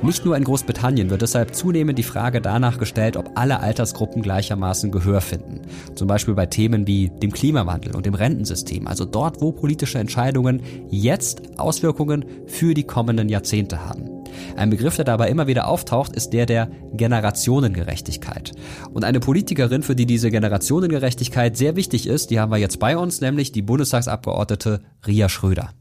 [0.02, 4.92] Nicht nur in Großbritannien wird deshalb zunehmend die Frage danach gestellt, ob alle Altersgruppen gleichermaßen
[4.92, 5.62] Gehör finden.
[5.96, 10.64] Zum Beispiel bei Themen wie dem Klimawandel und dem Rentensystem, also dort, wo politische Entscheidungen
[10.90, 14.10] jetzt Auswirkungen für die kommenden Jahrzehnte haben.
[14.56, 18.54] Ein Begriff, der dabei immer wieder auftaucht, ist der der Generationengerechtigkeit.
[18.94, 22.98] Und eine Politikerin, für die diese Generationengerechtigkeit sehr wichtig ist, die haben wir jetzt bei
[22.98, 25.72] uns, nämlich die Bundestagsabgeordnete Ria Schröder.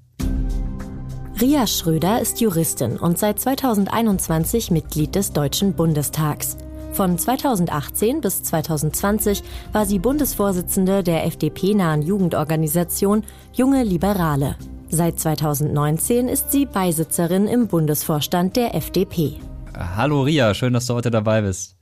[1.40, 6.56] Ria Schröder ist Juristin und seit 2021 Mitglied des Deutschen Bundestags.
[6.92, 13.22] Von 2018 bis 2020 war sie Bundesvorsitzende der FDP-nahen Jugendorganisation
[13.52, 14.56] Junge Liberale.
[14.88, 19.34] Seit 2019 ist sie Beisitzerin im Bundesvorstand der FDP.
[19.76, 21.76] Hallo Ria, schön, dass du heute dabei bist.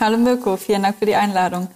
[0.00, 1.68] Hallo Mirko, vielen Dank für die Einladung.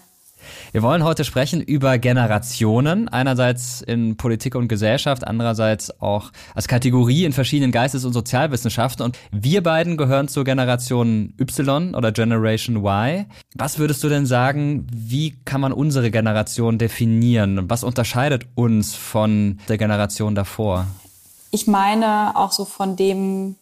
[0.72, 7.24] Wir wollen heute sprechen über Generationen, einerseits in Politik und Gesellschaft, andererseits auch als Kategorie
[7.24, 9.04] in verschiedenen Geistes- und Sozialwissenschaften.
[9.04, 13.26] Und wir beiden gehören zur Generation Y oder Generation Y.
[13.54, 17.68] Was würdest du denn sagen, wie kann man unsere Generation definieren?
[17.70, 20.86] Was unterscheidet uns von der Generation davor?
[21.50, 23.56] Ich meine auch so von dem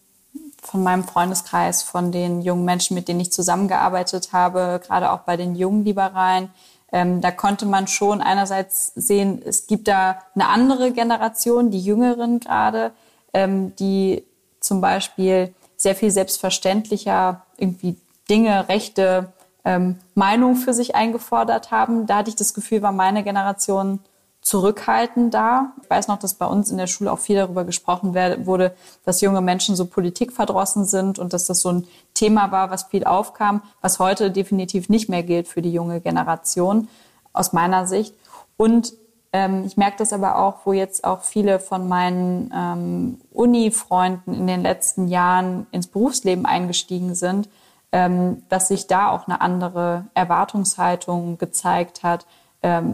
[0.65, 5.37] von meinem Freundeskreis, von den jungen Menschen, mit denen ich zusammengearbeitet habe, gerade auch bei
[5.37, 6.49] den jungen Liberalen,
[6.95, 12.39] ähm, da konnte man schon einerseits sehen, es gibt da eine andere Generation, die Jüngeren
[12.39, 12.93] gerade,
[13.33, 14.23] ähm, die
[14.61, 17.97] zum Beispiel sehr viel selbstverständlicher irgendwie
[18.29, 19.33] Dinge, Rechte,
[19.65, 22.05] ähm, Meinung für sich eingefordert haben.
[22.05, 23.99] Da hatte ich das Gefühl, war meine Generation
[24.45, 25.73] zurückhaltender.
[25.81, 29.21] Ich weiß noch, dass bei uns in der Schule auch viel darüber gesprochen wurde, dass
[29.21, 33.63] junge Menschen so politikverdrossen sind und dass das so ein Thema war, was viel aufkam,
[33.81, 36.87] was heute definitiv nicht mehr gilt für die junge Generation,
[37.33, 38.13] aus meiner Sicht.
[38.55, 38.93] Und
[39.33, 44.45] ähm, ich merke das aber auch, wo jetzt auch viele von meinen ähm, Uni-Freunden in
[44.45, 47.49] den letzten Jahren ins Berufsleben eingestiegen sind,
[47.91, 52.27] ähm, dass sich da auch eine andere Erwartungshaltung gezeigt hat,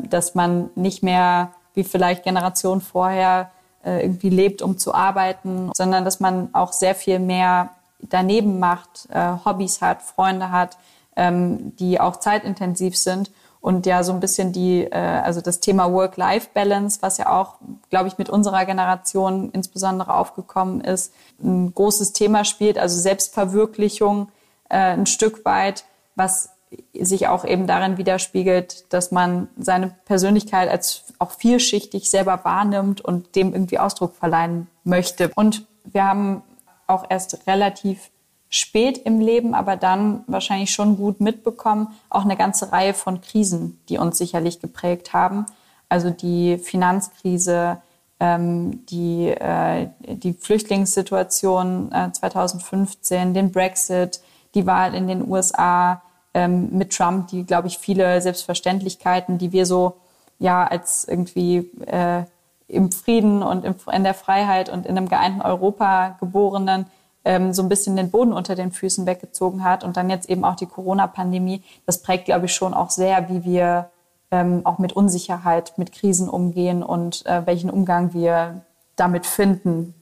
[0.09, 3.51] dass man nicht mehr wie vielleicht Generationen vorher
[3.83, 9.07] äh, irgendwie lebt, um zu arbeiten, sondern dass man auch sehr viel mehr daneben macht,
[9.11, 10.77] äh, Hobbys hat, Freunde hat,
[11.15, 13.31] ähm, die auch zeitintensiv sind.
[13.59, 17.55] Und ja so ein bisschen die, äh, also das Thema Work-Life-Balance, was ja auch,
[17.89, 24.29] glaube ich, mit unserer Generation insbesondere aufgekommen ist, ein großes Thema spielt, also Selbstverwirklichung
[24.73, 25.83] ein Stück weit,
[26.15, 26.50] was
[26.99, 33.35] sich auch eben darin widerspiegelt, dass man seine Persönlichkeit als auch vielschichtig selber wahrnimmt und
[33.35, 35.31] dem irgendwie Ausdruck verleihen möchte.
[35.35, 36.43] Und wir haben
[36.87, 38.09] auch erst relativ
[38.49, 43.79] spät im Leben, aber dann wahrscheinlich schon gut mitbekommen, auch eine ganze Reihe von Krisen,
[43.87, 45.45] die uns sicherlich geprägt haben.
[45.87, 47.81] Also die Finanzkrise,
[48.19, 54.21] ähm, die, äh, die Flüchtlingssituation äh, 2015, den Brexit,
[54.53, 56.01] die Wahl in den USA,
[56.33, 59.97] ähm, mit Trump, die, glaube ich, viele Selbstverständlichkeiten, die wir so
[60.39, 62.23] ja als irgendwie äh,
[62.67, 66.85] im Frieden und im, in der Freiheit und in einem geeinten Europa geborenen
[67.23, 70.43] ähm, so ein bisschen den Boden unter den Füßen weggezogen hat und dann jetzt eben
[70.43, 73.89] auch die Corona-Pandemie, das prägt, glaube ich, schon auch sehr, wie wir
[74.31, 78.61] ähm, auch mit Unsicherheit, mit Krisen umgehen und äh, welchen Umgang wir
[78.95, 79.93] damit finden.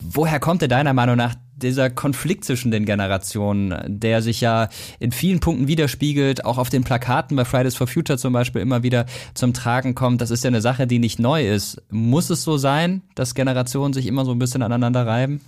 [0.00, 5.12] Woher kommt denn deiner Meinung nach dieser Konflikt zwischen den Generationen, der sich ja in
[5.12, 9.06] vielen Punkten widerspiegelt, auch auf den Plakaten bei Fridays for Future zum Beispiel immer wieder
[9.34, 10.20] zum Tragen kommt.
[10.20, 11.82] Das ist ja eine Sache, die nicht neu ist.
[11.90, 15.40] Muss es so sein, dass Generationen sich immer so ein bisschen aneinander reiben?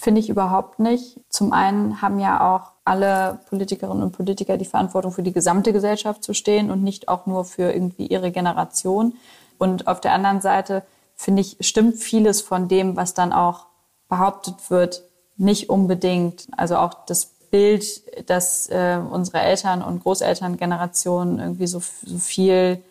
[0.00, 1.20] Finde ich überhaupt nicht.
[1.28, 6.24] Zum einen haben ja auch alle Politikerinnen und Politiker die Verantwortung für die gesamte Gesellschaft
[6.24, 9.14] zu stehen und nicht auch nur für irgendwie ihre Generation.
[9.58, 10.84] Und auf der anderen Seite
[11.14, 13.66] finde ich, stimmt vieles von dem, was dann auch
[14.08, 15.02] behauptet wird,
[15.40, 16.46] nicht unbedingt.
[16.56, 22.82] Also auch das Bild, dass äh, unsere Eltern- und Großelterngeneration irgendwie so, so viel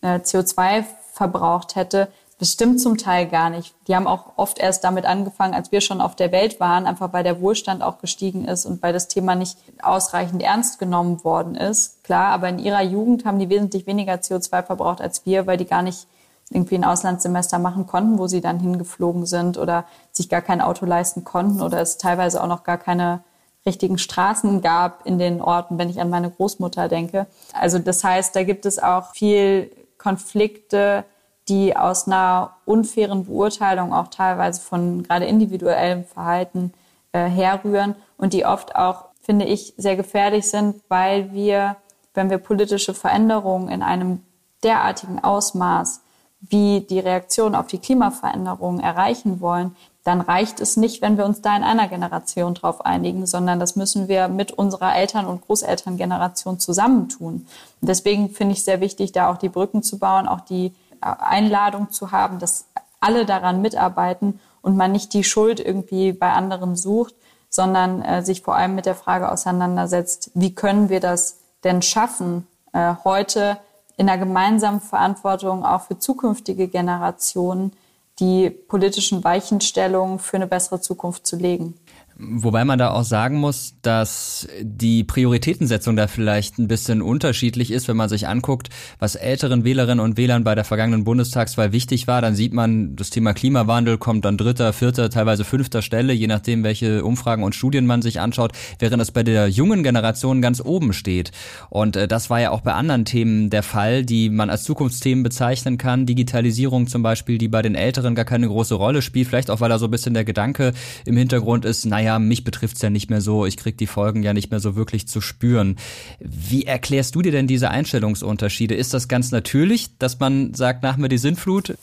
[0.00, 3.74] äh, CO2 verbraucht hätte, das stimmt zum Teil gar nicht.
[3.88, 7.12] Die haben auch oft erst damit angefangen, als wir schon auf der Welt waren, einfach
[7.12, 11.56] weil der Wohlstand auch gestiegen ist und weil das Thema nicht ausreichend ernst genommen worden
[11.56, 12.04] ist.
[12.04, 15.64] Klar, aber in ihrer Jugend haben die wesentlich weniger CO2 verbraucht als wir, weil die
[15.64, 16.06] gar nicht
[16.50, 20.86] irgendwie ein Auslandssemester machen konnten, wo sie dann hingeflogen sind oder sich gar kein Auto
[20.86, 23.22] leisten konnten oder es teilweise auch noch gar keine
[23.66, 27.26] richtigen Straßen gab in den Orten, wenn ich an meine Großmutter denke.
[27.52, 31.04] Also das heißt, da gibt es auch viel Konflikte,
[31.48, 36.72] die aus einer unfairen Beurteilung auch teilweise von gerade individuellem Verhalten
[37.12, 41.76] äh, herrühren und die oft auch, finde ich, sehr gefährlich sind, weil wir,
[42.14, 44.22] wenn wir politische Veränderungen in einem
[44.62, 46.02] derartigen Ausmaß
[46.40, 49.74] wie die Reaktion auf die Klimaveränderungen erreichen wollen,
[50.04, 53.76] dann reicht es nicht, wenn wir uns da in einer Generation drauf einigen, sondern das
[53.76, 57.46] müssen wir mit unserer Eltern- und Großelterngeneration zusammentun.
[57.80, 60.72] Und deswegen finde ich sehr wichtig, da auch die Brücken zu bauen, auch die
[61.02, 62.66] äh, Einladung zu haben, dass
[63.00, 67.14] alle daran mitarbeiten und man nicht die Schuld irgendwie bei anderen sucht,
[67.50, 72.46] sondern äh, sich vor allem mit der Frage auseinandersetzt, wie können wir das denn schaffen,
[72.72, 73.58] äh, heute
[73.98, 77.72] in der gemeinsamen Verantwortung auch für zukünftige Generationen
[78.20, 81.74] die politischen Weichenstellungen für eine bessere Zukunft zu legen.
[82.20, 87.86] Wobei man da auch sagen muss, dass die Prioritätensetzung da vielleicht ein bisschen unterschiedlich ist,
[87.86, 92.20] wenn man sich anguckt, was älteren Wählerinnen und Wählern bei der vergangenen Bundestagswahl wichtig war.
[92.20, 96.64] Dann sieht man, das Thema Klimawandel kommt an dritter, vierter, teilweise fünfter Stelle, je nachdem,
[96.64, 98.50] welche Umfragen und Studien man sich anschaut,
[98.80, 101.30] während es bei der jungen Generation ganz oben steht.
[101.70, 105.22] Und äh, das war ja auch bei anderen Themen der Fall, die man als Zukunftsthemen
[105.22, 106.04] bezeichnen kann.
[106.04, 109.28] Digitalisierung zum Beispiel, die bei den Älteren gar keine große Rolle spielt.
[109.28, 110.72] Vielleicht auch, weil da so ein bisschen der Gedanke
[111.04, 114.22] im Hintergrund ist, naja, naja, mich betrifft's ja nicht mehr so, ich krieg die Folgen
[114.22, 115.76] ja nicht mehr so wirklich zu spüren.
[116.20, 118.74] Wie erklärst du dir denn diese Einstellungsunterschiede?
[118.74, 121.76] Ist das ganz natürlich, dass man sagt, nach mir die Sintflut?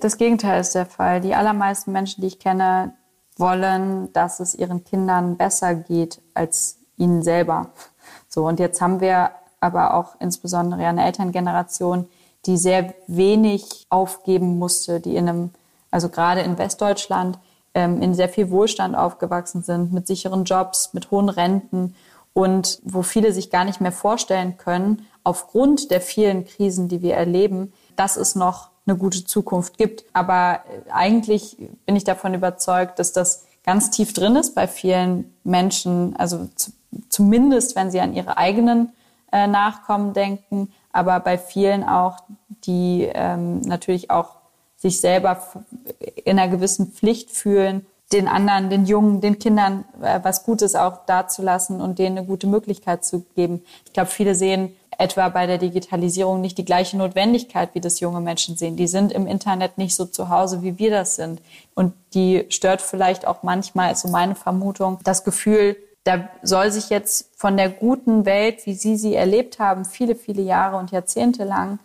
[0.00, 1.20] Das Gegenteil ist der Fall.
[1.20, 2.92] Die allermeisten Menschen, die ich kenne,
[3.36, 7.70] wollen, dass es ihren Kindern besser geht als ihnen selber.
[8.28, 12.06] So, und jetzt haben wir aber auch insbesondere eine Elterngeneration,
[12.46, 15.50] die sehr wenig aufgeben musste, die in einem,
[15.90, 17.38] also gerade in Westdeutschland,
[17.74, 21.94] ähm, in sehr viel Wohlstand aufgewachsen sind, mit sicheren Jobs, mit hohen Renten
[22.34, 27.14] und wo viele sich gar nicht mehr vorstellen können, aufgrund der vielen Krisen, die wir
[27.14, 30.04] erleben, dass es noch eine gute Zukunft gibt.
[30.12, 31.56] Aber äh, eigentlich
[31.86, 36.72] bin ich davon überzeugt, dass das ganz tief drin ist bei vielen Menschen, also zu,
[37.08, 38.92] zumindest wenn sie an ihre eigenen
[39.30, 42.18] äh, Nachkommen denken, aber bei vielen auch,
[42.64, 44.41] die ähm, natürlich auch
[44.82, 45.40] sich selber
[46.24, 51.06] in einer gewissen Pflicht fühlen, den anderen, den Jungen, den Kindern äh, was Gutes auch
[51.06, 53.62] dazulassen und denen eine gute Möglichkeit zu geben.
[53.86, 58.20] Ich glaube, viele sehen etwa bei der Digitalisierung nicht die gleiche Notwendigkeit, wie das junge
[58.20, 58.76] Menschen sehen.
[58.76, 61.40] Die sind im Internet nicht so zu Hause, wie wir das sind.
[61.74, 66.90] Und die stört vielleicht auch manchmal, ist so meine Vermutung, das Gefühl, da soll sich
[66.90, 71.44] jetzt von der guten Welt, wie Sie sie erlebt haben, viele, viele Jahre und Jahrzehnte
[71.44, 71.78] lang,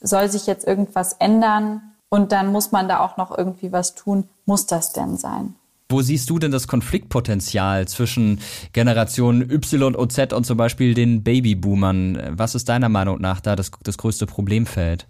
[0.00, 4.28] soll sich jetzt irgendwas ändern und dann muss man da auch noch irgendwie was tun.
[4.44, 5.54] Muss das denn sein?
[5.88, 8.40] Wo siehst du denn das Konfliktpotenzial zwischen
[8.72, 12.36] Generationen Y und Z und zum Beispiel den Babyboomern?
[12.36, 15.06] Was ist deiner Meinung nach da das, das größte Problemfeld?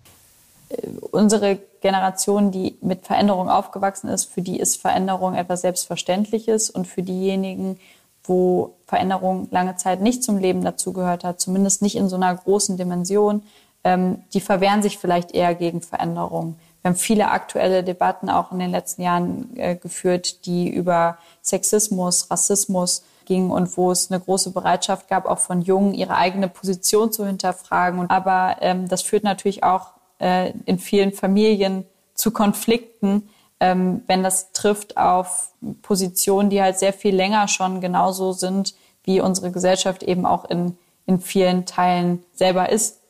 [1.11, 7.03] Unsere Generation, die mit Veränderung aufgewachsen ist, für die ist Veränderung etwas Selbstverständliches und für
[7.03, 7.79] diejenigen,
[8.25, 12.77] wo Veränderung lange Zeit nicht zum Leben dazugehört hat, zumindest nicht in so einer großen
[12.77, 13.43] Dimension,
[13.85, 16.57] ähm, die verwehren sich vielleicht eher gegen Veränderung.
[16.83, 22.31] Wir haben viele aktuelle Debatten auch in den letzten Jahren äh, geführt, die über Sexismus,
[22.31, 27.13] Rassismus gingen und wo es eine große Bereitschaft gab, auch von Jungen ihre eigene Position
[27.13, 28.09] zu hinterfragen.
[28.09, 33.29] Aber ähm, das führt natürlich auch äh, in vielen Familien zu Konflikten,
[33.61, 35.53] ähm, wenn das trifft auf
[35.83, 38.75] Positionen, die halt sehr viel länger schon genauso sind,
[39.05, 40.77] wie unsere Gesellschaft eben auch in,
[41.07, 43.01] in vielen Teilen selber ist.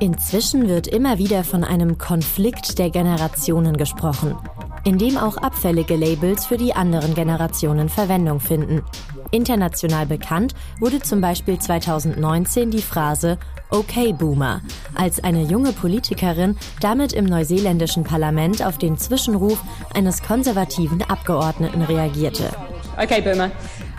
[0.00, 4.34] Inzwischen wird immer wieder von einem Konflikt der Generationen gesprochen,
[4.82, 8.82] in dem auch abfällige Labels für die anderen Generationen Verwendung finden.
[9.30, 13.36] International bekannt wurde zum Beispiel 2019 die Phrase
[13.68, 14.62] Okay Boomer,
[14.94, 22.48] als eine junge Politikerin damit im neuseeländischen Parlament auf den Zwischenruf eines konservativen Abgeordneten reagierte.
[22.96, 23.50] Okay Boomer.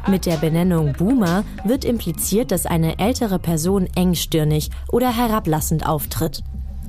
[0.08, 6.44] Mit der Benennung Boomer wird impliziert, dass eine ältere Person engstirnig oder herablassend auftritt.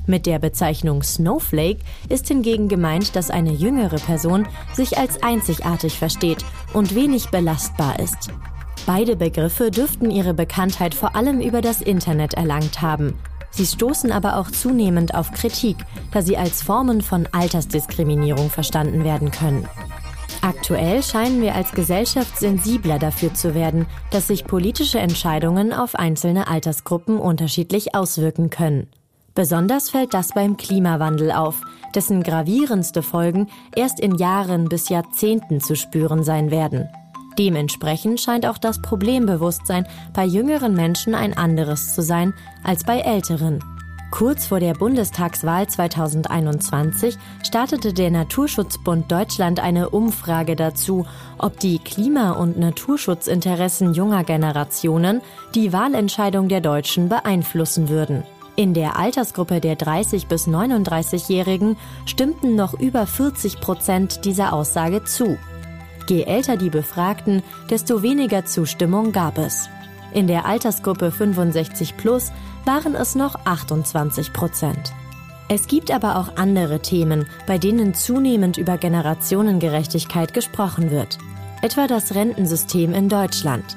[0.06, 6.44] Mit der Bezeichnung Snowflake ist hingegen gemeint, dass eine jüngere Person sich als einzigartig versteht
[6.72, 8.30] und wenig belastbar ist.
[8.84, 13.14] Beide Begriffe dürften ihre Bekanntheit vor allem über das Internet erlangt haben.
[13.50, 15.76] Sie stoßen aber auch zunehmend auf Kritik,
[16.10, 19.68] da sie als Formen von Altersdiskriminierung verstanden werden können.
[20.40, 26.48] Aktuell scheinen wir als Gesellschaft sensibler dafür zu werden, dass sich politische Entscheidungen auf einzelne
[26.48, 28.88] Altersgruppen unterschiedlich auswirken können.
[29.34, 31.60] Besonders fällt das beim Klimawandel auf,
[31.94, 36.88] dessen gravierendste Folgen erst in Jahren bis Jahrzehnten zu spüren sein werden.
[37.38, 43.60] Dementsprechend scheint auch das Problembewusstsein bei jüngeren Menschen ein anderes zu sein als bei älteren.
[44.12, 51.06] Kurz vor der Bundestagswahl 2021 startete der Naturschutzbund Deutschland eine Umfrage dazu,
[51.38, 55.22] ob die Klima- und Naturschutzinteressen junger Generationen
[55.54, 58.22] die Wahlentscheidung der Deutschen beeinflussen würden.
[58.54, 65.38] In der Altersgruppe der 30 bis 39-Jährigen stimmten noch über 40 Prozent dieser Aussage zu.
[66.06, 69.70] Je älter die Befragten, desto weniger Zustimmung gab es.
[70.12, 72.30] In der Altersgruppe 65 plus
[72.64, 74.92] waren es noch 28 Prozent.
[75.48, 81.18] Es gibt aber auch andere Themen, bei denen zunehmend über Generationengerechtigkeit gesprochen wird.
[81.60, 83.76] Etwa das Rentensystem in Deutschland.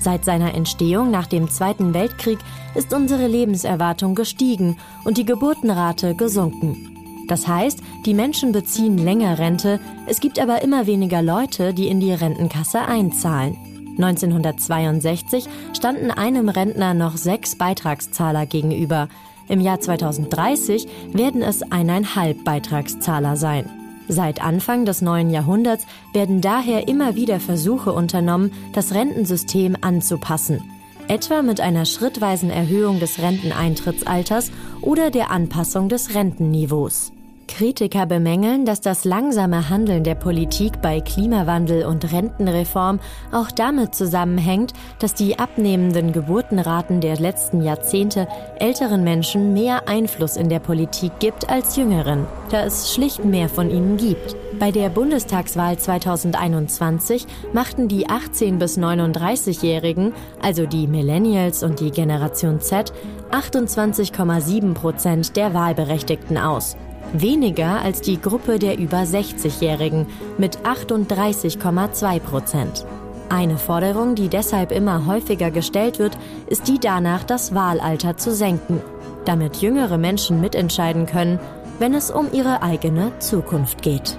[0.00, 2.38] Seit seiner Entstehung nach dem Zweiten Weltkrieg
[2.74, 7.24] ist unsere Lebenserwartung gestiegen und die Geburtenrate gesunken.
[7.28, 12.00] Das heißt, die Menschen beziehen länger Rente, es gibt aber immer weniger Leute, die in
[12.00, 13.56] die Rentenkasse einzahlen.
[14.02, 15.46] 1962
[15.76, 19.08] standen einem Rentner noch sechs Beitragszahler gegenüber.
[19.48, 23.68] Im Jahr 2030 werden es eineinhalb Beitragszahler sein.
[24.08, 30.62] Seit Anfang des neuen Jahrhunderts werden daher immer wieder Versuche unternommen, das Rentensystem anzupassen.
[31.06, 37.12] Etwa mit einer schrittweisen Erhöhung des Renteneintrittsalters oder der Anpassung des Rentenniveaus.
[37.50, 43.00] Kritiker bemängeln, dass das langsame Handeln der Politik bei Klimawandel und Rentenreform
[43.32, 48.28] auch damit zusammenhängt, dass die abnehmenden Geburtenraten der letzten Jahrzehnte
[48.58, 53.68] älteren Menschen mehr Einfluss in der Politik gibt als jüngeren, da es schlicht mehr von
[53.68, 54.36] ihnen gibt.
[54.58, 62.60] Bei der Bundestagswahl 2021 machten die 18 bis 39-Jährigen, also die Millennials und die Generation
[62.60, 62.92] Z,
[63.32, 66.76] 28,7 Prozent der Wahlberechtigten aus
[67.12, 70.06] weniger als die Gruppe der über 60-Jährigen
[70.38, 72.86] mit 38,2 Prozent.
[73.28, 78.80] Eine Forderung, die deshalb immer häufiger gestellt wird, ist die danach, das Wahlalter zu senken,
[79.24, 81.38] damit jüngere Menschen mitentscheiden können,
[81.78, 84.16] wenn es um ihre eigene Zukunft geht.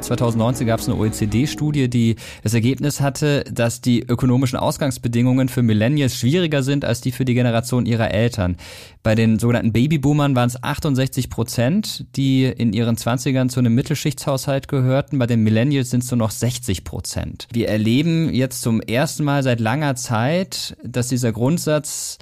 [0.00, 6.16] 2019 gab es eine OECD-Studie, die das Ergebnis hatte, dass die ökonomischen Ausgangsbedingungen für Millennials
[6.16, 8.56] schwieriger sind als die für die Generation ihrer Eltern.
[9.02, 14.68] Bei den sogenannten Babyboomern waren es 68 Prozent, die in ihren 20ern zu einem Mittelschichtshaushalt
[14.68, 15.18] gehörten.
[15.18, 17.48] Bei den Millennials sind es nur noch 60 Prozent.
[17.52, 22.18] Wir erleben jetzt zum ersten Mal seit langer Zeit, dass dieser Grundsatz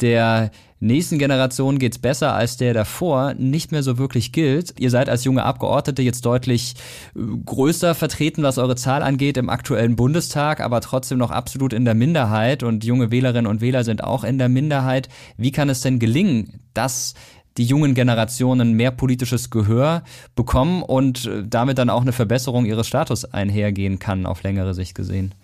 [0.00, 0.50] der
[0.80, 4.74] nächsten Generation geht's besser als der davor nicht mehr so wirklich gilt.
[4.80, 6.74] Ihr seid als junge Abgeordnete jetzt deutlich
[7.14, 11.84] äh, größer vertreten, was eure Zahl angeht im aktuellen Bundestag, aber trotzdem noch absolut in
[11.84, 15.08] der Minderheit und junge Wählerinnen und Wähler sind auch in der Minderheit.
[15.36, 17.14] Wie kann es denn gelingen, dass
[17.56, 20.02] die jungen Generationen mehr politisches Gehör
[20.34, 24.94] bekommen und äh, damit dann auch eine Verbesserung ihres Status einhergehen kann, auf längere Sicht
[24.94, 25.34] gesehen?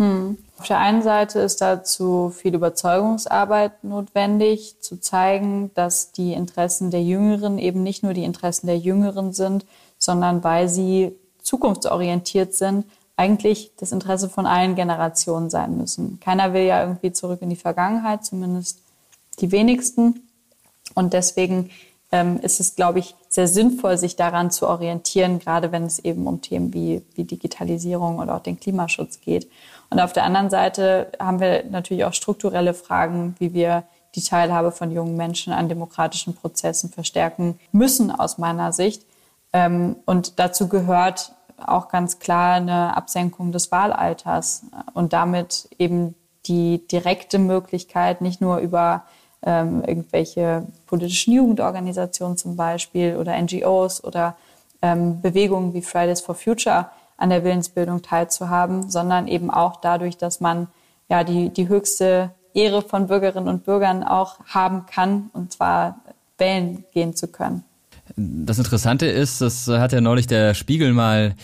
[0.00, 0.38] Hm.
[0.58, 7.02] Auf der einen Seite ist dazu viel Überzeugungsarbeit notwendig, zu zeigen, dass die Interessen der
[7.02, 9.66] Jüngeren eben nicht nur die Interessen der Jüngeren sind,
[9.98, 12.86] sondern weil sie zukunftsorientiert sind,
[13.16, 16.18] eigentlich das Interesse von allen Generationen sein müssen.
[16.20, 18.78] Keiner will ja irgendwie zurück in die Vergangenheit, zumindest
[19.40, 20.22] die wenigsten.
[20.94, 21.68] Und deswegen
[22.12, 26.26] ähm, ist es, glaube ich, sehr sinnvoll, sich daran zu orientieren, gerade wenn es eben
[26.26, 29.48] um Themen wie, wie Digitalisierung oder auch den Klimaschutz geht.
[29.90, 33.84] Und auf der anderen Seite haben wir natürlich auch strukturelle Fragen, wie wir
[34.14, 39.06] die Teilhabe von jungen Menschen an demokratischen Prozessen verstärken müssen, aus meiner Sicht.
[39.52, 41.32] Ähm, und dazu gehört
[41.64, 46.14] auch ganz klar eine Absenkung des Wahlalters und damit eben
[46.46, 49.04] die direkte Möglichkeit, nicht nur über
[49.44, 54.36] ähm, irgendwelche politischen Jugendorganisationen zum Beispiel oder NGOs oder
[54.82, 60.40] ähm, Bewegungen wie Fridays for Future an der Willensbildung teilzuhaben, sondern eben auch dadurch, dass
[60.40, 60.68] man
[61.08, 66.00] ja die, die höchste Ehre von Bürgerinnen und Bürgern auch haben kann, und zwar
[66.38, 67.64] wählen gehen zu können.
[68.16, 71.34] Das Interessante ist, das hat ja neulich der Spiegel mal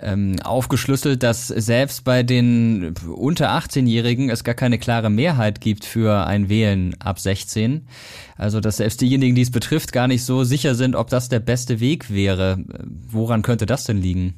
[0.00, 6.26] ähm, aufgeschlüsselt, dass selbst bei den unter 18-Jährigen es gar keine klare Mehrheit gibt für
[6.26, 7.86] ein Wählen ab 16.
[8.36, 11.40] Also dass selbst diejenigen, die es betrifft, gar nicht so sicher sind, ob das der
[11.40, 12.58] beste Weg wäre.
[13.10, 14.34] Woran könnte das denn liegen?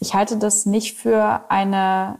[0.00, 2.18] Ich halte das nicht für eine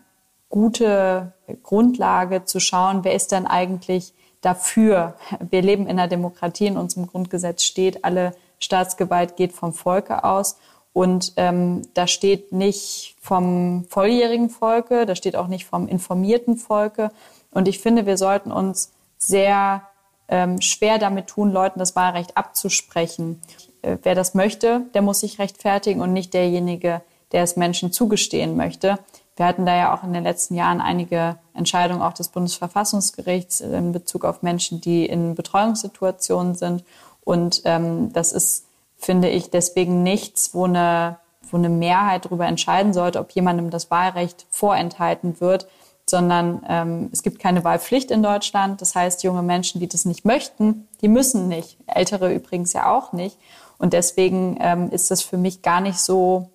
[0.48, 1.32] gute
[1.62, 5.16] Grundlage zu schauen, wer ist denn eigentlich dafür.
[5.50, 8.34] Wir leben in einer Demokratie, in unserem Grundgesetz steht, alle
[8.64, 10.56] Staatsgewalt geht vom Volke aus.
[10.92, 17.10] Und ähm, da steht nicht vom volljährigen Volke, da steht auch nicht vom informierten Volke.
[17.50, 19.82] Und ich finde, wir sollten uns sehr
[20.28, 23.40] ähm, schwer damit tun, Leuten das Wahlrecht abzusprechen.
[23.82, 27.02] Äh, wer das möchte, der muss sich rechtfertigen und nicht derjenige,
[27.32, 28.98] der es Menschen zugestehen möchte.
[29.36, 33.90] Wir hatten da ja auch in den letzten Jahren einige Entscheidungen auch des Bundesverfassungsgerichts in
[33.90, 36.84] Bezug auf Menschen, die in Betreuungssituationen sind.
[37.24, 38.66] Und ähm, das ist,
[38.96, 41.18] finde ich, deswegen nichts, wo eine,
[41.50, 45.66] wo eine Mehrheit darüber entscheiden sollte, ob jemandem das Wahlrecht vorenthalten wird,
[46.06, 48.80] sondern ähm, es gibt keine Wahlpflicht in Deutschland.
[48.80, 51.78] Das heißt, junge Menschen, die das nicht möchten, die müssen nicht.
[51.86, 53.38] Ältere übrigens ja auch nicht.
[53.78, 56.50] Und deswegen ähm, ist das für mich gar nicht so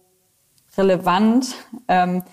[0.77, 1.55] relevant.
[1.87, 2.23] Ähm,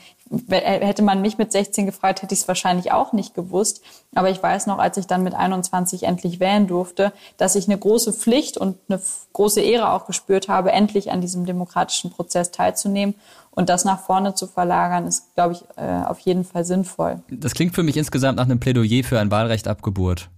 [0.51, 3.83] hätte man mich mit 16 gefragt, hätte ich es wahrscheinlich auch nicht gewusst.
[4.15, 7.79] Aber ich weiß noch, als ich dann mit 21 endlich wählen durfte, dass ich eine
[7.79, 9.01] große Pflicht und eine
[9.33, 13.15] große Ehre auch gespürt habe, endlich an diesem demokratischen Prozess teilzunehmen.
[13.53, 17.23] Und das nach vorne zu verlagern, ist, glaube ich, äh, auf jeden Fall sinnvoll.
[17.31, 20.29] Das klingt für mich insgesamt nach einem Plädoyer für ein Wahlrecht ab Geburt.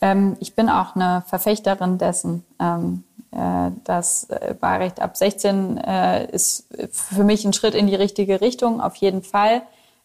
[0.00, 2.44] Ähm, ich bin auch eine Verfechterin dessen.
[2.58, 3.11] Ähm, äh,
[3.84, 8.80] das äh, Wahlrecht ab 16 äh, ist für mich ein Schritt in die richtige Richtung,
[8.80, 9.62] auf jeden Fall.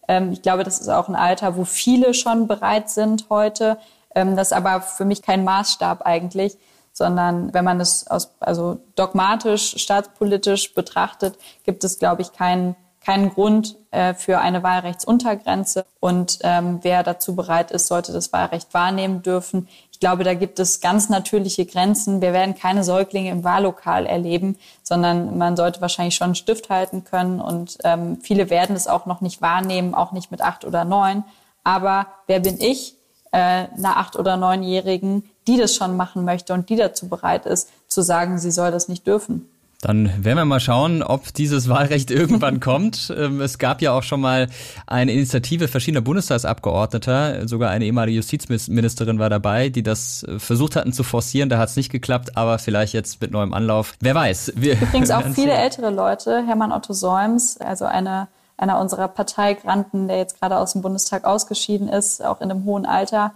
[0.07, 3.77] Ähm, ich glaube, das ist auch ein Alter, wo viele schon bereit sind heute.
[4.15, 6.57] Ähm, das ist aber für mich kein Maßstab eigentlich,
[6.93, 12.75] sondern wenn man es aus, also dogmatisch, staatspolitisch betrachtet, gibt es, glaube ich, keinen
[13.07, 13.77] keinen Grund
[14.17, 15.85] für eine Wahlrechtsuntergrenze.
[15.99, 19.67] Und ähm, wer dazu bereit ist, sollte das Wahlrecht wahrnehmen dürfen.
[19.97, 22.21] Ich glaube, da gibt es ganz natürliche Grenzen.
[22.21, 27.03] Wir werden keine Säuglinge im Wahllokal erleben, sondern man sollte wahrscheinlich schon einen Stift halten
[27.03, 27.41] können.
[27.41, 31.23] Und ähm, viele werden es auch noch nicht wahrnehmen, auch nicht mit acht oder neun.
[31.63, 32.95] Aber wer bin ich,
[33.31, 37.69] äh, einer acht- oder neunjährigen, die das schon machen möchte und die dazu bereit ist,
[37.87, 39.49] zu sagen, sie soll das nicht dürfen?
[39.81, 43.13] Dann werden wir mal schauen, ob dieses Wahlrecht irgendwann kommt.
[43.15, 44.47] Ähm, es gab ja auch schon mal
[44.87, 50.93] eine Initiative verschiedener Bundestagsabgeordneter, sogar eine ehemalige Justizministerin war dabei, die das äh, versucht hatten
[50.93, 51.49] zu forcieren.
[51.49, 53.93] Da hat es nicht geklappt, aber vielleicht jetzt mit neuem Anlauf.
[53.99, 54.53] Wer weiß.
[54.55, 56.43] Wir Übrigens auch viele ältere Leute.
[56.47, 61.87] Hermann Otto Solms, also eine, einer unserer Parteigranten, der jetzt gerade aus dem Bundestag ausgeschieden
[61.87, 63.33] ist, auch in einem hohen Alter.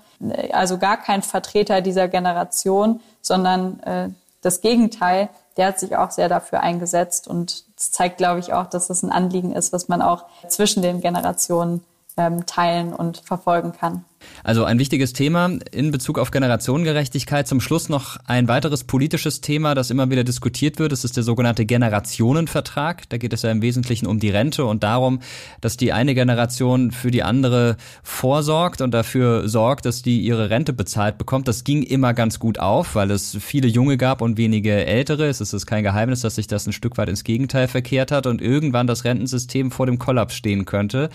[0.54, 4.10] Also gar kein Vertreter dieser Generation, sondern äh,
[4.42, 5.30] das Gegenteil.
[5.58, 9.04] Der hat sich auch sehr dafür eingesetzt und das zeigt, glaube ich, auch, dass das
[9.04, 11.84] ein Anliegen ist, was man auch zwischen den Generationen
[12.18, 14.06] ähm, teilen und verfolgen kann.
[14.44, 17.48] Also ein wichtiges Thema in Bezug auf Generationengerechtigkeit.
[17.48, 20.92] Zum Schluss noch ein weiteres politisches Thema, das immer wieder diskutiert wird.
[20.92, 23.10] Das ist der sogenannte Generationenvertrag.
[23.10, 25.20] Da geht es ja im Wesentlichen um die Rente und darum,
[25.62, 30.74] dass die eine Generation für die andere vorsorgt und dafür sorgt, dass die ihre Rente
[30.74, 31.48] bezahlt bekommt.
[31.48, 35.28] Das ging immer ganz gut auf, weil es viele Junge gab und wenige Ältere.
[35.28, 38.42] Es ist kein Geheimnis, dass sich das ein Stück weit ins Gegenteil verkehrt hat und
[38.42, 41.10] irgendwann das Rentensystem vor dem Kollaps stehen könnte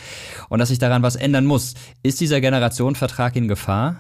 [0.49, 1.75] und dass sich daran was ändern muss.
[2.03, 3.97] Ist dieser Generation Vertrag in Gefahr?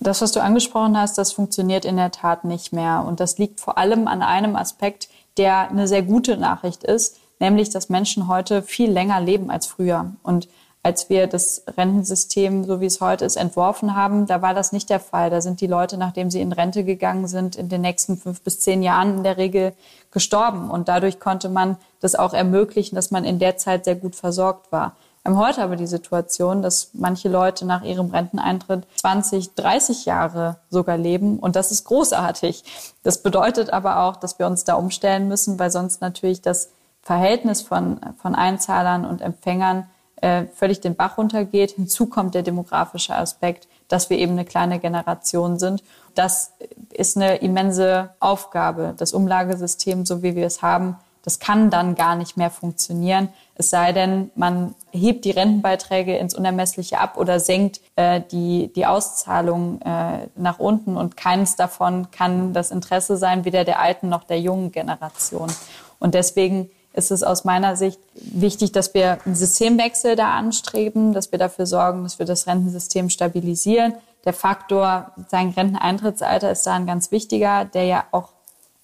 [0.00, 3.04] Das, was du angesprochen hast, das funktioniert in der Tat nicht mehr.
[3.06, 7.70] Und das liegt vor allem an einem Aspekt, der eine sehr gute Nachricht ist, nämlich,
[7.70, 10.12] dass Menschen heute viel länger leben als früher.
[10.22, 10.48] Und
[10.82, 14.88] als wir das Rentensystem, so wie es heute ist, entworfen haben, da war das nicht
[14.88, 15.28] der Fall.
[15.28, 18.60] Da sind die Leute, nachdem sie in Rente gegangen sind, in den nächsten fünf bis
[18.60, 19.74] zehn Jahren in der Regel
[20.10, 20.70] gestorben.
[20.70, 24.72] Und dadurch konnte man das auch ermöglichen, dass man in der Zeit sehr gut versorgt
[24.72, 24.96] war.
[25.22, 30.56] Wir haben heute aber die Situation, dass manche Leute nach ihrem Renteneintritt 20, 30 Jahre
[30.70, 32.64] sogar leben und das ist großartig.
[33.02, 36.70] Das bedeutet aber auch, dass wir uns da umstellen müssen, weil sonst natürlich das
[37.02, 39.88] Verhältnis von, von Einzahlern und Empfängern
[40.22, 41.72] äh, völlig den Bach runtergeht.
[41.72, 45.82] Hinzu kommt der demografische Aspekt, dass wir eben eine kleine Generation sind.
[46.14, 46.52] Das
[46.92, 48.94] ist eine immense Aufgabe.
[48.96, 53.28] Das Umlagesystem, so wie wir es haben, das kann dann gar nicht mehr funktionieren.
[53.54, 58.86] Es sei denn, man hebt die Rentenbeiträge ins Unermessliche ab oder senkt äh, die, die
[58.86, 60.96] Auszahlung äh, nach unten.
[60.96, 65.52] Und keines davon kann das Interesse sein, weder der alten noch der jungen Generation.
[65.98, 71.30] Und deswegen ist es aus meiner Sicht wichtig, dass wir einen Systemwechsel da anstreben, dass
[71.30, 73.94] wir dafür sorgen, dass wir das Rentensystem stabilisieren.
[74.24, 78.30] Der Faktor, sein Renteneintrittsalter ist da ein ganz wichtiger, der ja auch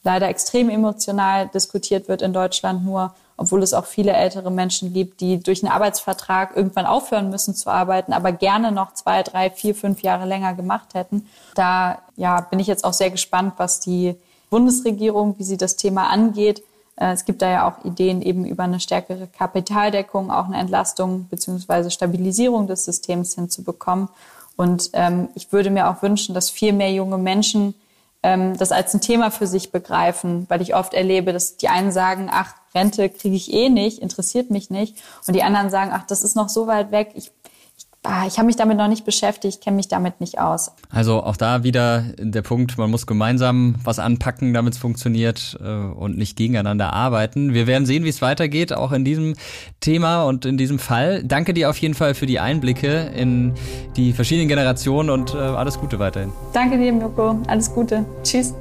[0.06, 5.20] leider extrem emotional diskutiert wird in Deutschland nur, obwohl es auch viele ältere Menschen gibt,
[5.20, 9.74] die durch einen Arbeitsvertrag irgendwann aufhören müssen zu arbeiten, aber gerne noch zwei, drei, vier,
[9.74, 11.28] fünf Jahre länger gemacht hätten.
[11.54, 14.14] Da ja, bin ich jetzt auch sehr gespannt, was die
[14.48, 16.62] Bundesregierung, wie sie das Thema angeht.
[16.94, 21.26] Äh, es gibt da ja auch Ideen eben über eine stärkere Kapitaldeckung, auch eine Entlastung
[21.28, 24.08] beziehungsweise Stabilisierung des Systems hinzubekommen.
[24.56, 27.74] Und ähm, ich würde mir auch wünschen, dass viel mehr junge Menschen
[28.26, 31.92] ähm, das als ein Thema für sich begreifen, weil ich oft erlebe, dass die einen
[31.92, 34.96] sagen, ach, Rente kriege ich eh nicht, interessiert mich nicht.
[35.28, 37.30] Und die anderen sagen, ach, das ist noch so weit weg, ich
[38.08, 40.70] Ah, ich habe mich damit noch nicht beschäftigt, kenne mich damit nicht aus.
[40.90, 45.68] Also auch da wieder der Punkt, man muss gemeinsam was anpacken, damit es funktioniert äh,
[45.68, 47.52] und nicht gegeneinander arbeiten.
[47.52, 49.34] Wir werden sehen, wie es weitergeht, auch in diesem
[49.80, 51.24] Thema und in diesem Fall.
[51.24, 53.54] Danke dir auf jeden Fall für die Einblicke in
[53.96, 56.32] die verschiedenen Generationen und äh, alles Gute weiterhin.
[56.52, 57.40] Danke dir, Mirko.
[57.48, 58.04] Alles Gute.
[58.22, 58.54] Tschüss.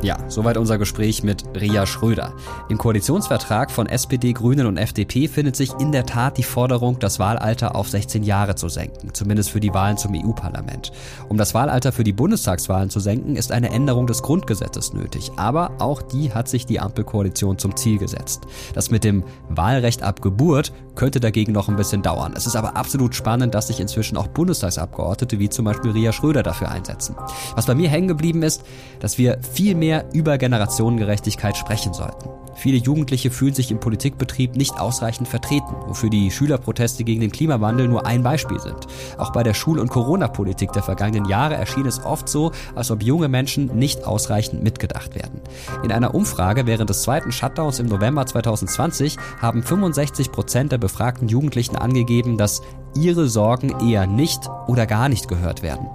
[0.00, 2.32] Ja, soweit unser Gespräch mit Ria Schröder.
[2.68, 7.18] Im Koalitionsvertrag von SPD, Grünen und FDP findet sich in der Tat die Forderung, das
[7.18, 10.92] Wahlalter auf 16 Jahre zu senken, zumindest für die Wahlen zum EU-Parlament.
[11.28, 15.72] Um das Wahlalter für die Bundestagswahlen zu senken, ist eine Änderung des Grundgesetzes nötig, aber
[15.80, 18.42] auch die hat sich die Ampelkoalition zum Ziel gesetzt.
[18.74, 22.34] Das mit dem Wahlrecht ab Geburt könnte dagegen noch ein bisschen dauern.
[22.36, 26.42] Es ist aber absolut spannend, dass sich inzwischen auch Bundestagsabgeordnete wie zum Beispiel Ria Schröder
[26.42, 27.14] dafür einsetzen.
[27.54, 28.64] Was bei mir hängen geblieben ist,
[28.98, 32.28] dass wir viel mehr über Generationengerechtigkeit sprechen sollten.
[32.58, 37.86] Viele Jugendliche fühlen sich im Politikbetrieb nicht ausreichend vertreten, wofür die Schülerproteste gegen den Klimawandel
[37.86, 38.88] nur ein Beispiel sind.
[39.16, 43.04] Auch bei der Schul- und Corona-Politik der vergangenen Jahre erschien es oft so, als ob
[43.04, 45.40] junge Menschen nicht ausreichend mitgedacht werden.
[45.84, 51.28] In einer Umfrage während des zweiten Shutdowns im November 2020 haben 65 Prozent der befragten
[51.28, 52.62] Jugendlichen angegeben, dass
[52.96, 55.86] ihre Sorgen eher nicht oder gar nicht gehört werden.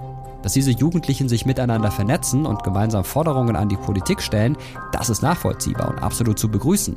[0.42, 4.56] Dass diese Jugendlichen sich miteinander vernetzen und gemeinsam Forderungen an die Politik stellen,
[4.92, 6.94] das ist nachvollziehbar und absolut zu begrüßen.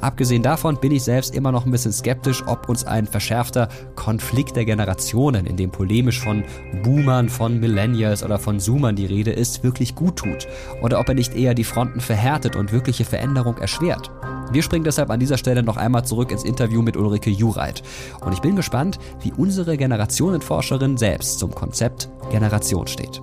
[0.00, 4.56] Abgesehen davon bin ich selbst immer noch ein bisschen skeptisch, ob uns ein verschärfter Konflikt
[4.56, 6.44] der Generationen, in dem polemisch von
[6.82, 10.48] Boomern, von Millennials oder von Zoomern die Rede ist, wirklich gut tut.
[10.82, 14.10] Oder ob er nicht eher die Fronten verhärtet und wirkliche Veränderung erschwert.
[14.52, 17.82] Wir springen deshalb an dieser Stelle noch einmal zurück ins Interview mit Ulrike Jureit.
[18.20, 23.22] Und ich bin gespannt, wie unsere Generationenforscherin selbst zum Konzept Generation steht.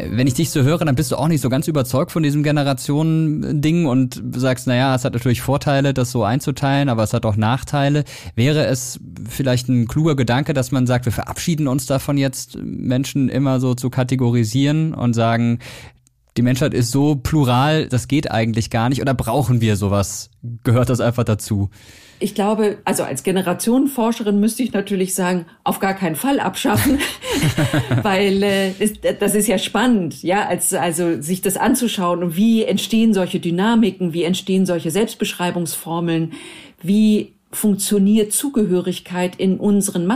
[0.00, 2.42] Wenn ich dich so höre, dann bist du auch nicht so ganz überzeugt von diesem
[2.42, 7.36] Generationen-Ding und sagst, naja, es hat natürlich Vorteile, das so einzuteilen, aber es hat auch
[7.36, 8.04] Nachteile.
[8.36, 13.28] Wäre es vielleicht ein kluger Gedanke, dass man sagt, wir verabschieden uns davon jetzt, Menschen
[13.28, 15.58] immer so zu kategorisieren und sagen,
[16.38, 19.02] die Menschheit ist so plural, das geht eigentlich gar nicht.
[19.02, 20.30] Oder brauchen wir sowas?
[20.62, 21.68] Gehört das einfach dazu?
[22.20, 27.00] Ich glaube, also als Generationenforscherin müsste ich natürlich sagen, auf gar keinen Fall abschaffen,
[28.02, 28.72] weil äh,
[29.18, 32.22] das ist ja spannend, ja, als, also sich das anzuschauen.
[32.22, 36.32] Und wie entstehen solche Dynamiken, wie entstehen solche Selbstbeschreibungsformeln,
[36.80, 40.06] wie funktioniert Zugehörigkeit in unseren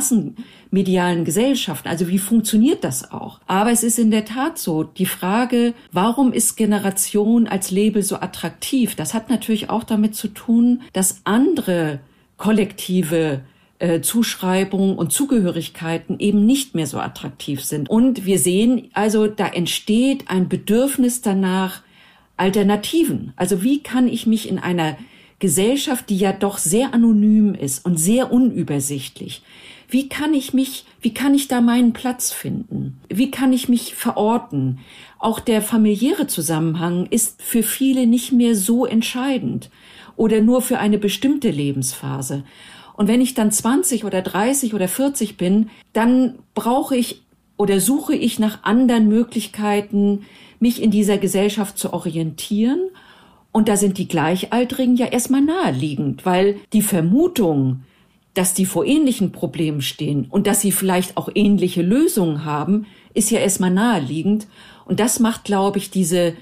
[0.72, 1.88] massenmedialen Gesellschaften?
[1.88, 3.40] Also wie funktioniert das auch?
[3.46, 8.16] Aber es ist in der Tat so, die Frage, warum ist Generation als Label so
[8.16, 8.94] attraktiv?
[8.96, 12.00] Das hat natürlich auch damit zu tun, dass andere
[12.38, 13.42] kollektive
[13.78, 17.88] äh, Zuschreibungen und Zugehörigkeiten eben nicht mehr so attraktiv sind.
[17.88, 21.82] Und wir sehen also, da entsteht ein Bedürfnis danach,
[22.38, 23.34] Alternativen.
[23.36, 24.96] Also wie kann ich mich in einer
[25.38, 29.42] Gesellschaft, die ja doch sehr anonym ist und sehr unübersichtlich.
[29.92, 32.98] Wie kann ich mich, wie kann ich da meinen Platz finden?
[33.10, 34.78] Wie kann ich mich verorten?
[35.18, 39.68] Auch der familiäre Zusammenhang ist für viele nicht mehr so entscheidend
[40.16, 42.42] oder nur für eine bestimmte Lebensphase.
[42.94, 47.20] Und wenn ich dann 20 oder 30 oder 40 bin, dann brauche ich
[47.58, 50.24] oder suche ich nach anderen Möglichkeiten,
[50.58, 52.80] mich in dieser Gesellschaft zu orientieren
[53.52, 57.82] und da sind die Gleichaltrigen ja erstmal naheliegend, weil die Vermutung,
[58.34, 63.30] dass die vor ähnlichen Problemen stehen und dass sie vielleicht auch ähnliche Lösungen haben, ist
[63.30, 64.46] ja erstmal naheliegend.
[64.86, 66.34] Und das macht, glaube ich, diese,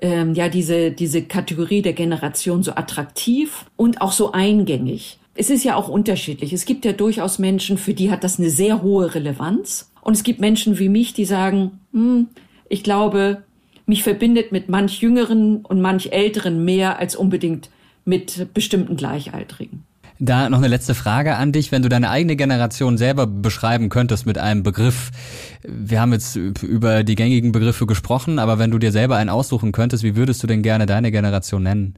[0.00, 5.18] ähm, ja, diese, diese Kategorie der Generation so attraktiv und auch so eingängig.
[5.34, 6.52] Es ist ja auch unterschiedlich.
[6.52, 9.92] Es gibt ja durchaus Menschen, für die hat das eine sehr hohe Relevanz.
[10.00, 12.28] Und es gibt Menschen wie mich, die sagen, hm,
[12.68, 13.44] ich glaube,
[13.86, 17.70] mich verbindet mit manch Jüngeren und manch Älteren mehr als unbedingt
[18.04, 19.84] mit bestimmten Gleichaltrigen.
[20.18, 24.24] Da noch eine letzte Frage an dich, wenn du deine eigene Generation selber beschreiben könntest
[24.24, 25.10] mit einem Begriff.
[25.62, 29.72] Wir haben jetzt über die gängigen Begriffe gesprochen, aber wenn du dir selber einen aussuchen
[29.72, 31.94] könntest, wie würdest du denn gerne deine Generation nennen?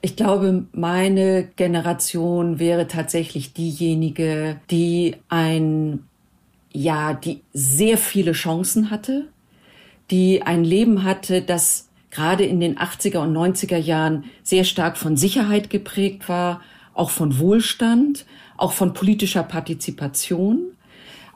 [0.00, 6.00] Ich glaube, meine Generation wäre tatsächlich diejenige, die ein,
[6.72, 9.28] ja, die sehr viele Chancen hatte,
[10.10, 15.16] die ein Leben hatte, das gerade in den 80er und 90er Jahren sehr stark von
[15.16, 16.60] Sicherheit geprägt war,
[16.94, 18.26] auch von Wohlstand,
[18.56, 20.72] auch von politischer Partizipation,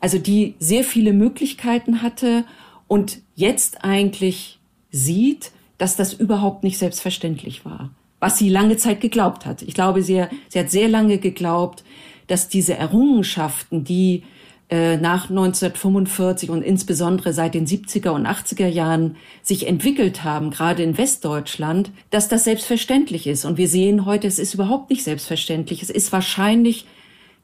[0.01, 2.45] also die sehr viele Möglichkeiten hatte
[2.89, 4.59] und jetzt eigentlich
[4.91, 7.91] sieht, dass das überhaupt nicht selbstverständlich war,
[8.21, 9.63] was sie lange Zeit geglaubt hat.
[9.63, 11.85] Ich glaube, sie, sie hat sehr lange geglaubt,
[12.27, 14.25] dass diese Errungenschaften, die
[14.69, 20.99] nach 1945 und insbesondere seit den 70er und 80er Jahren sich entwickelt haben, gerade in
[20.99, 23.45] Westdeutschland, dass das selbstverständlich ist.
[23.45, 25.83] Und wir sehen heute, es ist überhaupt nicht selbstverständlich.
[25.83, 26.87] Es ist wahrscheinlich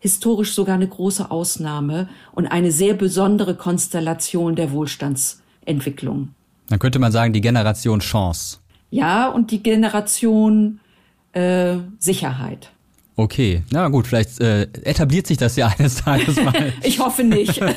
[0.01, 6.31] historisch sogar eine große Ausnahme und eine sehr besondere Konstellation der Wohlstandsentwicklung.
[6.69, 8.59] Dann könnte man sagen, die Generation Chance.
[8.91, 10.81] Ja, und die Generation
[11.33, 12.73] äh, Sicherheit.
[13.17, 16.73] Okay, na gut, vielleicht äh, etabliert sich das ja eines Tages mal.
[16.83, 17.61] ich hoffe nicht.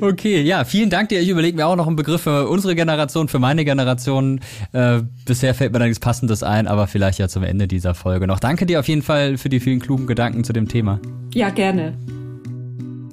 [0.00, 1.20] okay, ja, vielen Dank dir.
[1.20, 4.40] Ich überlege mir auch noch einen Begriff für unsere Generation, für meine Generation.
[4.72, 8.26] Äh, bisher fällt mir da nichts Passendes ein, aber vielleicht ja zum Ende dieser Folge
[8.26, 8.40] noch.
[8.40, 11.00] Danke dir auf jeden Fall für die vielen klugen Gedanken zu dem Thema.
[11.32, 11.94] Ja, gerne.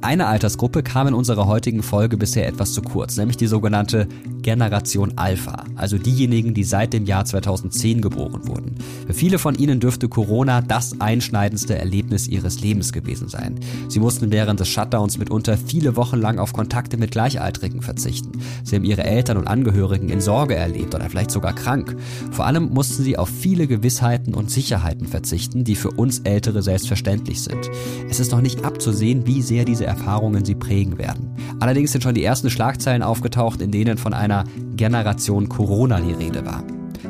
[0.04, 4.08] Eine Altersgruppe kam in unserer heutigen Folge bisher etwas zu kurz, nämlich die sogenannte
[4.42, 8.76] Generation Alpha, also diejenigen, die seit dem Jahr 2010 geboren wurden.
[9.06, 13.60] Für viele von ihnen dürfte Corona das einschneidendste Erlebnis ihres Lebens gewesen sein.
[13.90, 18.32] Sie mussten während des Shutdowns mitunter viele Wochen lang auf Kontakte mit Gleichaltrigen verzichten.
[18.64, 21.96] Sie haben ihre Eltern und Angehörigen in Sorge erlebt oder vielleicht sogar krank.
[22.32, 27.44] Vor allem mussten sie auf viele Gewissheiten und Sicherheiten verzichten, die für uns Ältere selbstverständlich
[27.44, 27.70] sind.
[28.10, 31.36] Es ist noch nicht abzusehen, wie sehr diese Erfahrungen sie prägen werden.
[31.60, 36.46] Allerdings sind schon die ersten Schlagzeilen aufgetaucht, in denen von einer Generation Corona die Rede
[36.46, 36.64] war.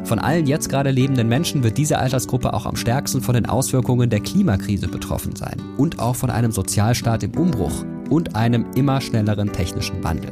[0.04, 4.10] Von allen jetzt gerade lebenden Menschen wird diese Altersgruppe auch am stärksten von den Auswirkungen
[4.10, 9.54] der Klimakrise betroffen sein und auch von einem Sozialstaat im Umbruch und einem immer schnelleren
[9.54, 10.32] technischen Wandel.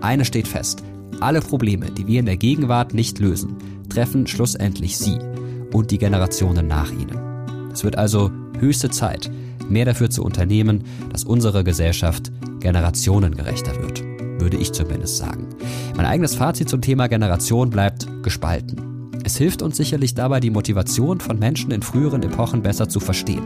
[0.00, 0.82] Eines steht fest,
[1.20, 3.56] alle Probleme, die wir in der Gegenwart nicht lösen,
[3.90, 5.18] treffen schlussendlich sie
[5.72, 7.18] und die Generationen nach ihnen.
[7.72, 9.30] Es wird also höchste Zeit,
[9.70, 14.02] mehr dafür zu unternehmen, dass unsere Gesellschaft generationengerechter wird,
[14.40, 15.48] würde ich zumindest sagen.
[15.96, 18.89] Mein eigenes Fazit zum Thema Generation bleibt gespalten.
[19.30, 23.44] Es hilft uns sicherlich dabei, die Motivation von Menschen in früheren Epochen besser zu verstehen.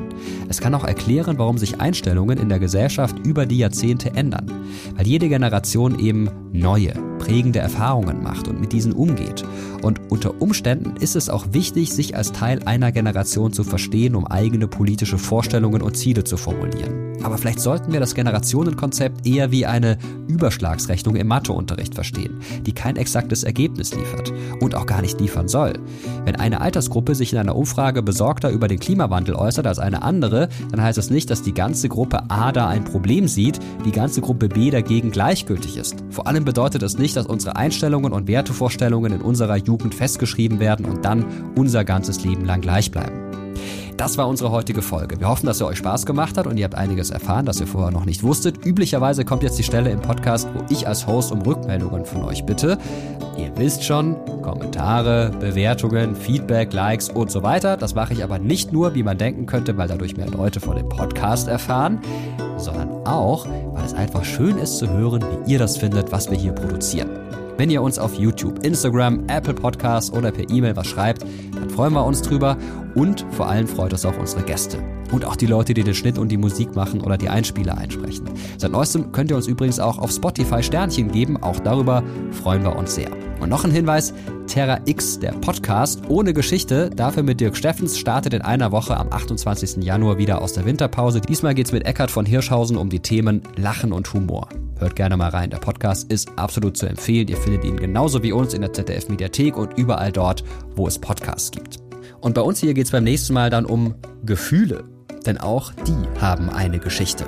[0.49, 4.51] Es kann auch erklären, warum sich Einstellungen in der Gesellschaft über die Jahrzehnte ändern,
[4.97, 9.45] weil jede Generation eben neue, prägende Erfahrungen macht und mit diesen umgeht.
[9.83, 14.27] Und unter Umständen ist es auch wichtig, sich als Teil einer Generation zu verstehen, um
[14.27, 17.04] eigene politische Vorstellungen und Ziele zu formulieren.
[17.25, 19.97] Aber vielleicht sollten wir das Generationenkonzept eher wie eine
[20.29, 25.73] Überschlagsrechnung im Matheunterricht verstehen, die kein exaktes Ergebnis liefert und auch gar nicht liefern soll.
[26.27, 30.51] Wenn eine Altersgruppe sich in einer Umfrage besorgter über den Klimawandel äußert als eine andere,
[30.71, 34.21] dann heißt es nicht, dass die ganze Gruppe A da ein Problem sieht, die ganze
[34.21, 36.05] Gruppe B dagegen gleichgültig ist.
[36.11, 40.85] Vor allem bedeutet es nicht, dass unsere Einstellungen und Wertevorstellungen in unserer Jugend festgeschrieben werden
[40.85, 41.25] und dann
[41.57, 43.24] unser ganzes Leben lang gleich bleiben.
[44.05, 45.19] Das war unsere heutige Folge.
[45.19, 47.67] Wir hoffen, dass sie euch Spaß gemacht hat und ihr habt einiges erfahren, das ihr
[47.67, 48.67] vorher noch nicht wusstet.
[48.67, 52.45] Üblicherweise kommt jetzt die Stelle im Podcast, wo ich als Host um Rückmeldungen von euch
[52.45, 52.77] bitte.
[53.39, 57.79] Ihr wisst schon, Kommentare, Bewertungen, Feedback, Likes und so weiter.
[57.79, 60.77] Das mache ich aber nicht nur, wie man denken könnte, weil dadurch mehr Leute von
[60.77, 61.99] dem Podcast erfahren,
[62.59, 66.37] sondern auch, weil es einfach schön ist zu hören, wie ihr das findet, was wir
[66.37, 67.09] hier produzieren.
[67.57, 71.25] Wenn ihr uns auf YouTube, Instagram, Apple Podcasts oder per E-Mail was schreibt,
[71.55, 72.57] dann freuen wir uns drüber
[72.97, 74.79] und vor allem freut es auch unsere Gäste.
[75.15, 78.29] Und auch die Leute, die den Schnitt und die Musik machen oder die Einspieler einsprechen.
[78.59, 81.41] Seit neuestem könnt ihr uns übrigens auch auf Spotify Sternchen geben.
[81.41, 82.03] Auch darüber
[82.33, 83.13] freuen wir uns sehr.
[83.39, 84.13] Und noch ein Hinweis,
[84.49, 89.13] Terra X, der Podcast ohne Geschichte, dafür mit Dirk Steffens, startet in einer Woche am
[89.13, 89.85] 28.
[89.85, 91.21] Januar wieder aus der Winterpause.
[91.21, 94.49] Diesmal geht's mit Eckhard von Hirschhausen um die Themen Lachen und Humor.
[94.81, 95.51] Hört gerne mal rein.
[95.51, 97.29] Der Podcast ist absolut zu empfehlen.
[97.29, 100.43] Ihr findet ihn genauso wie uns in der ZDF Mediathek und überall dort,
[100.75, 101.79] wo es Podcasts gibt.
[102.21, 103.95] Und bei uns hier geht es beim nächsten Mal dann um
[104.25, 104.94] Gefühle.
[105.27, 107.27] Denn auch die haben eine Geschichte.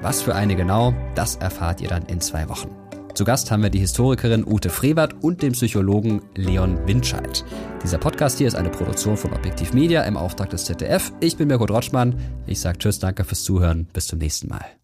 [0.00, 2.70] Was für eine genau, das erfahrt ihr dann in zwei Wochen.
[3.14, 7.44] Zu Gast haben wir die Historikerin Ute Frevert und den Psychologen Leon Windscheid.
[7.84, 11.12] Dieser Podcast hier ist eine Produktion von Objektiv Media im Auftrag des ZDF.
[11.20, 12.14] Ich bin Mirko Drotschmann.
[12.46, 13.86] Ich sage Tschüss, danke fürs Zuhören.
[13.92, 14.81] Bis zum nächsten Mal.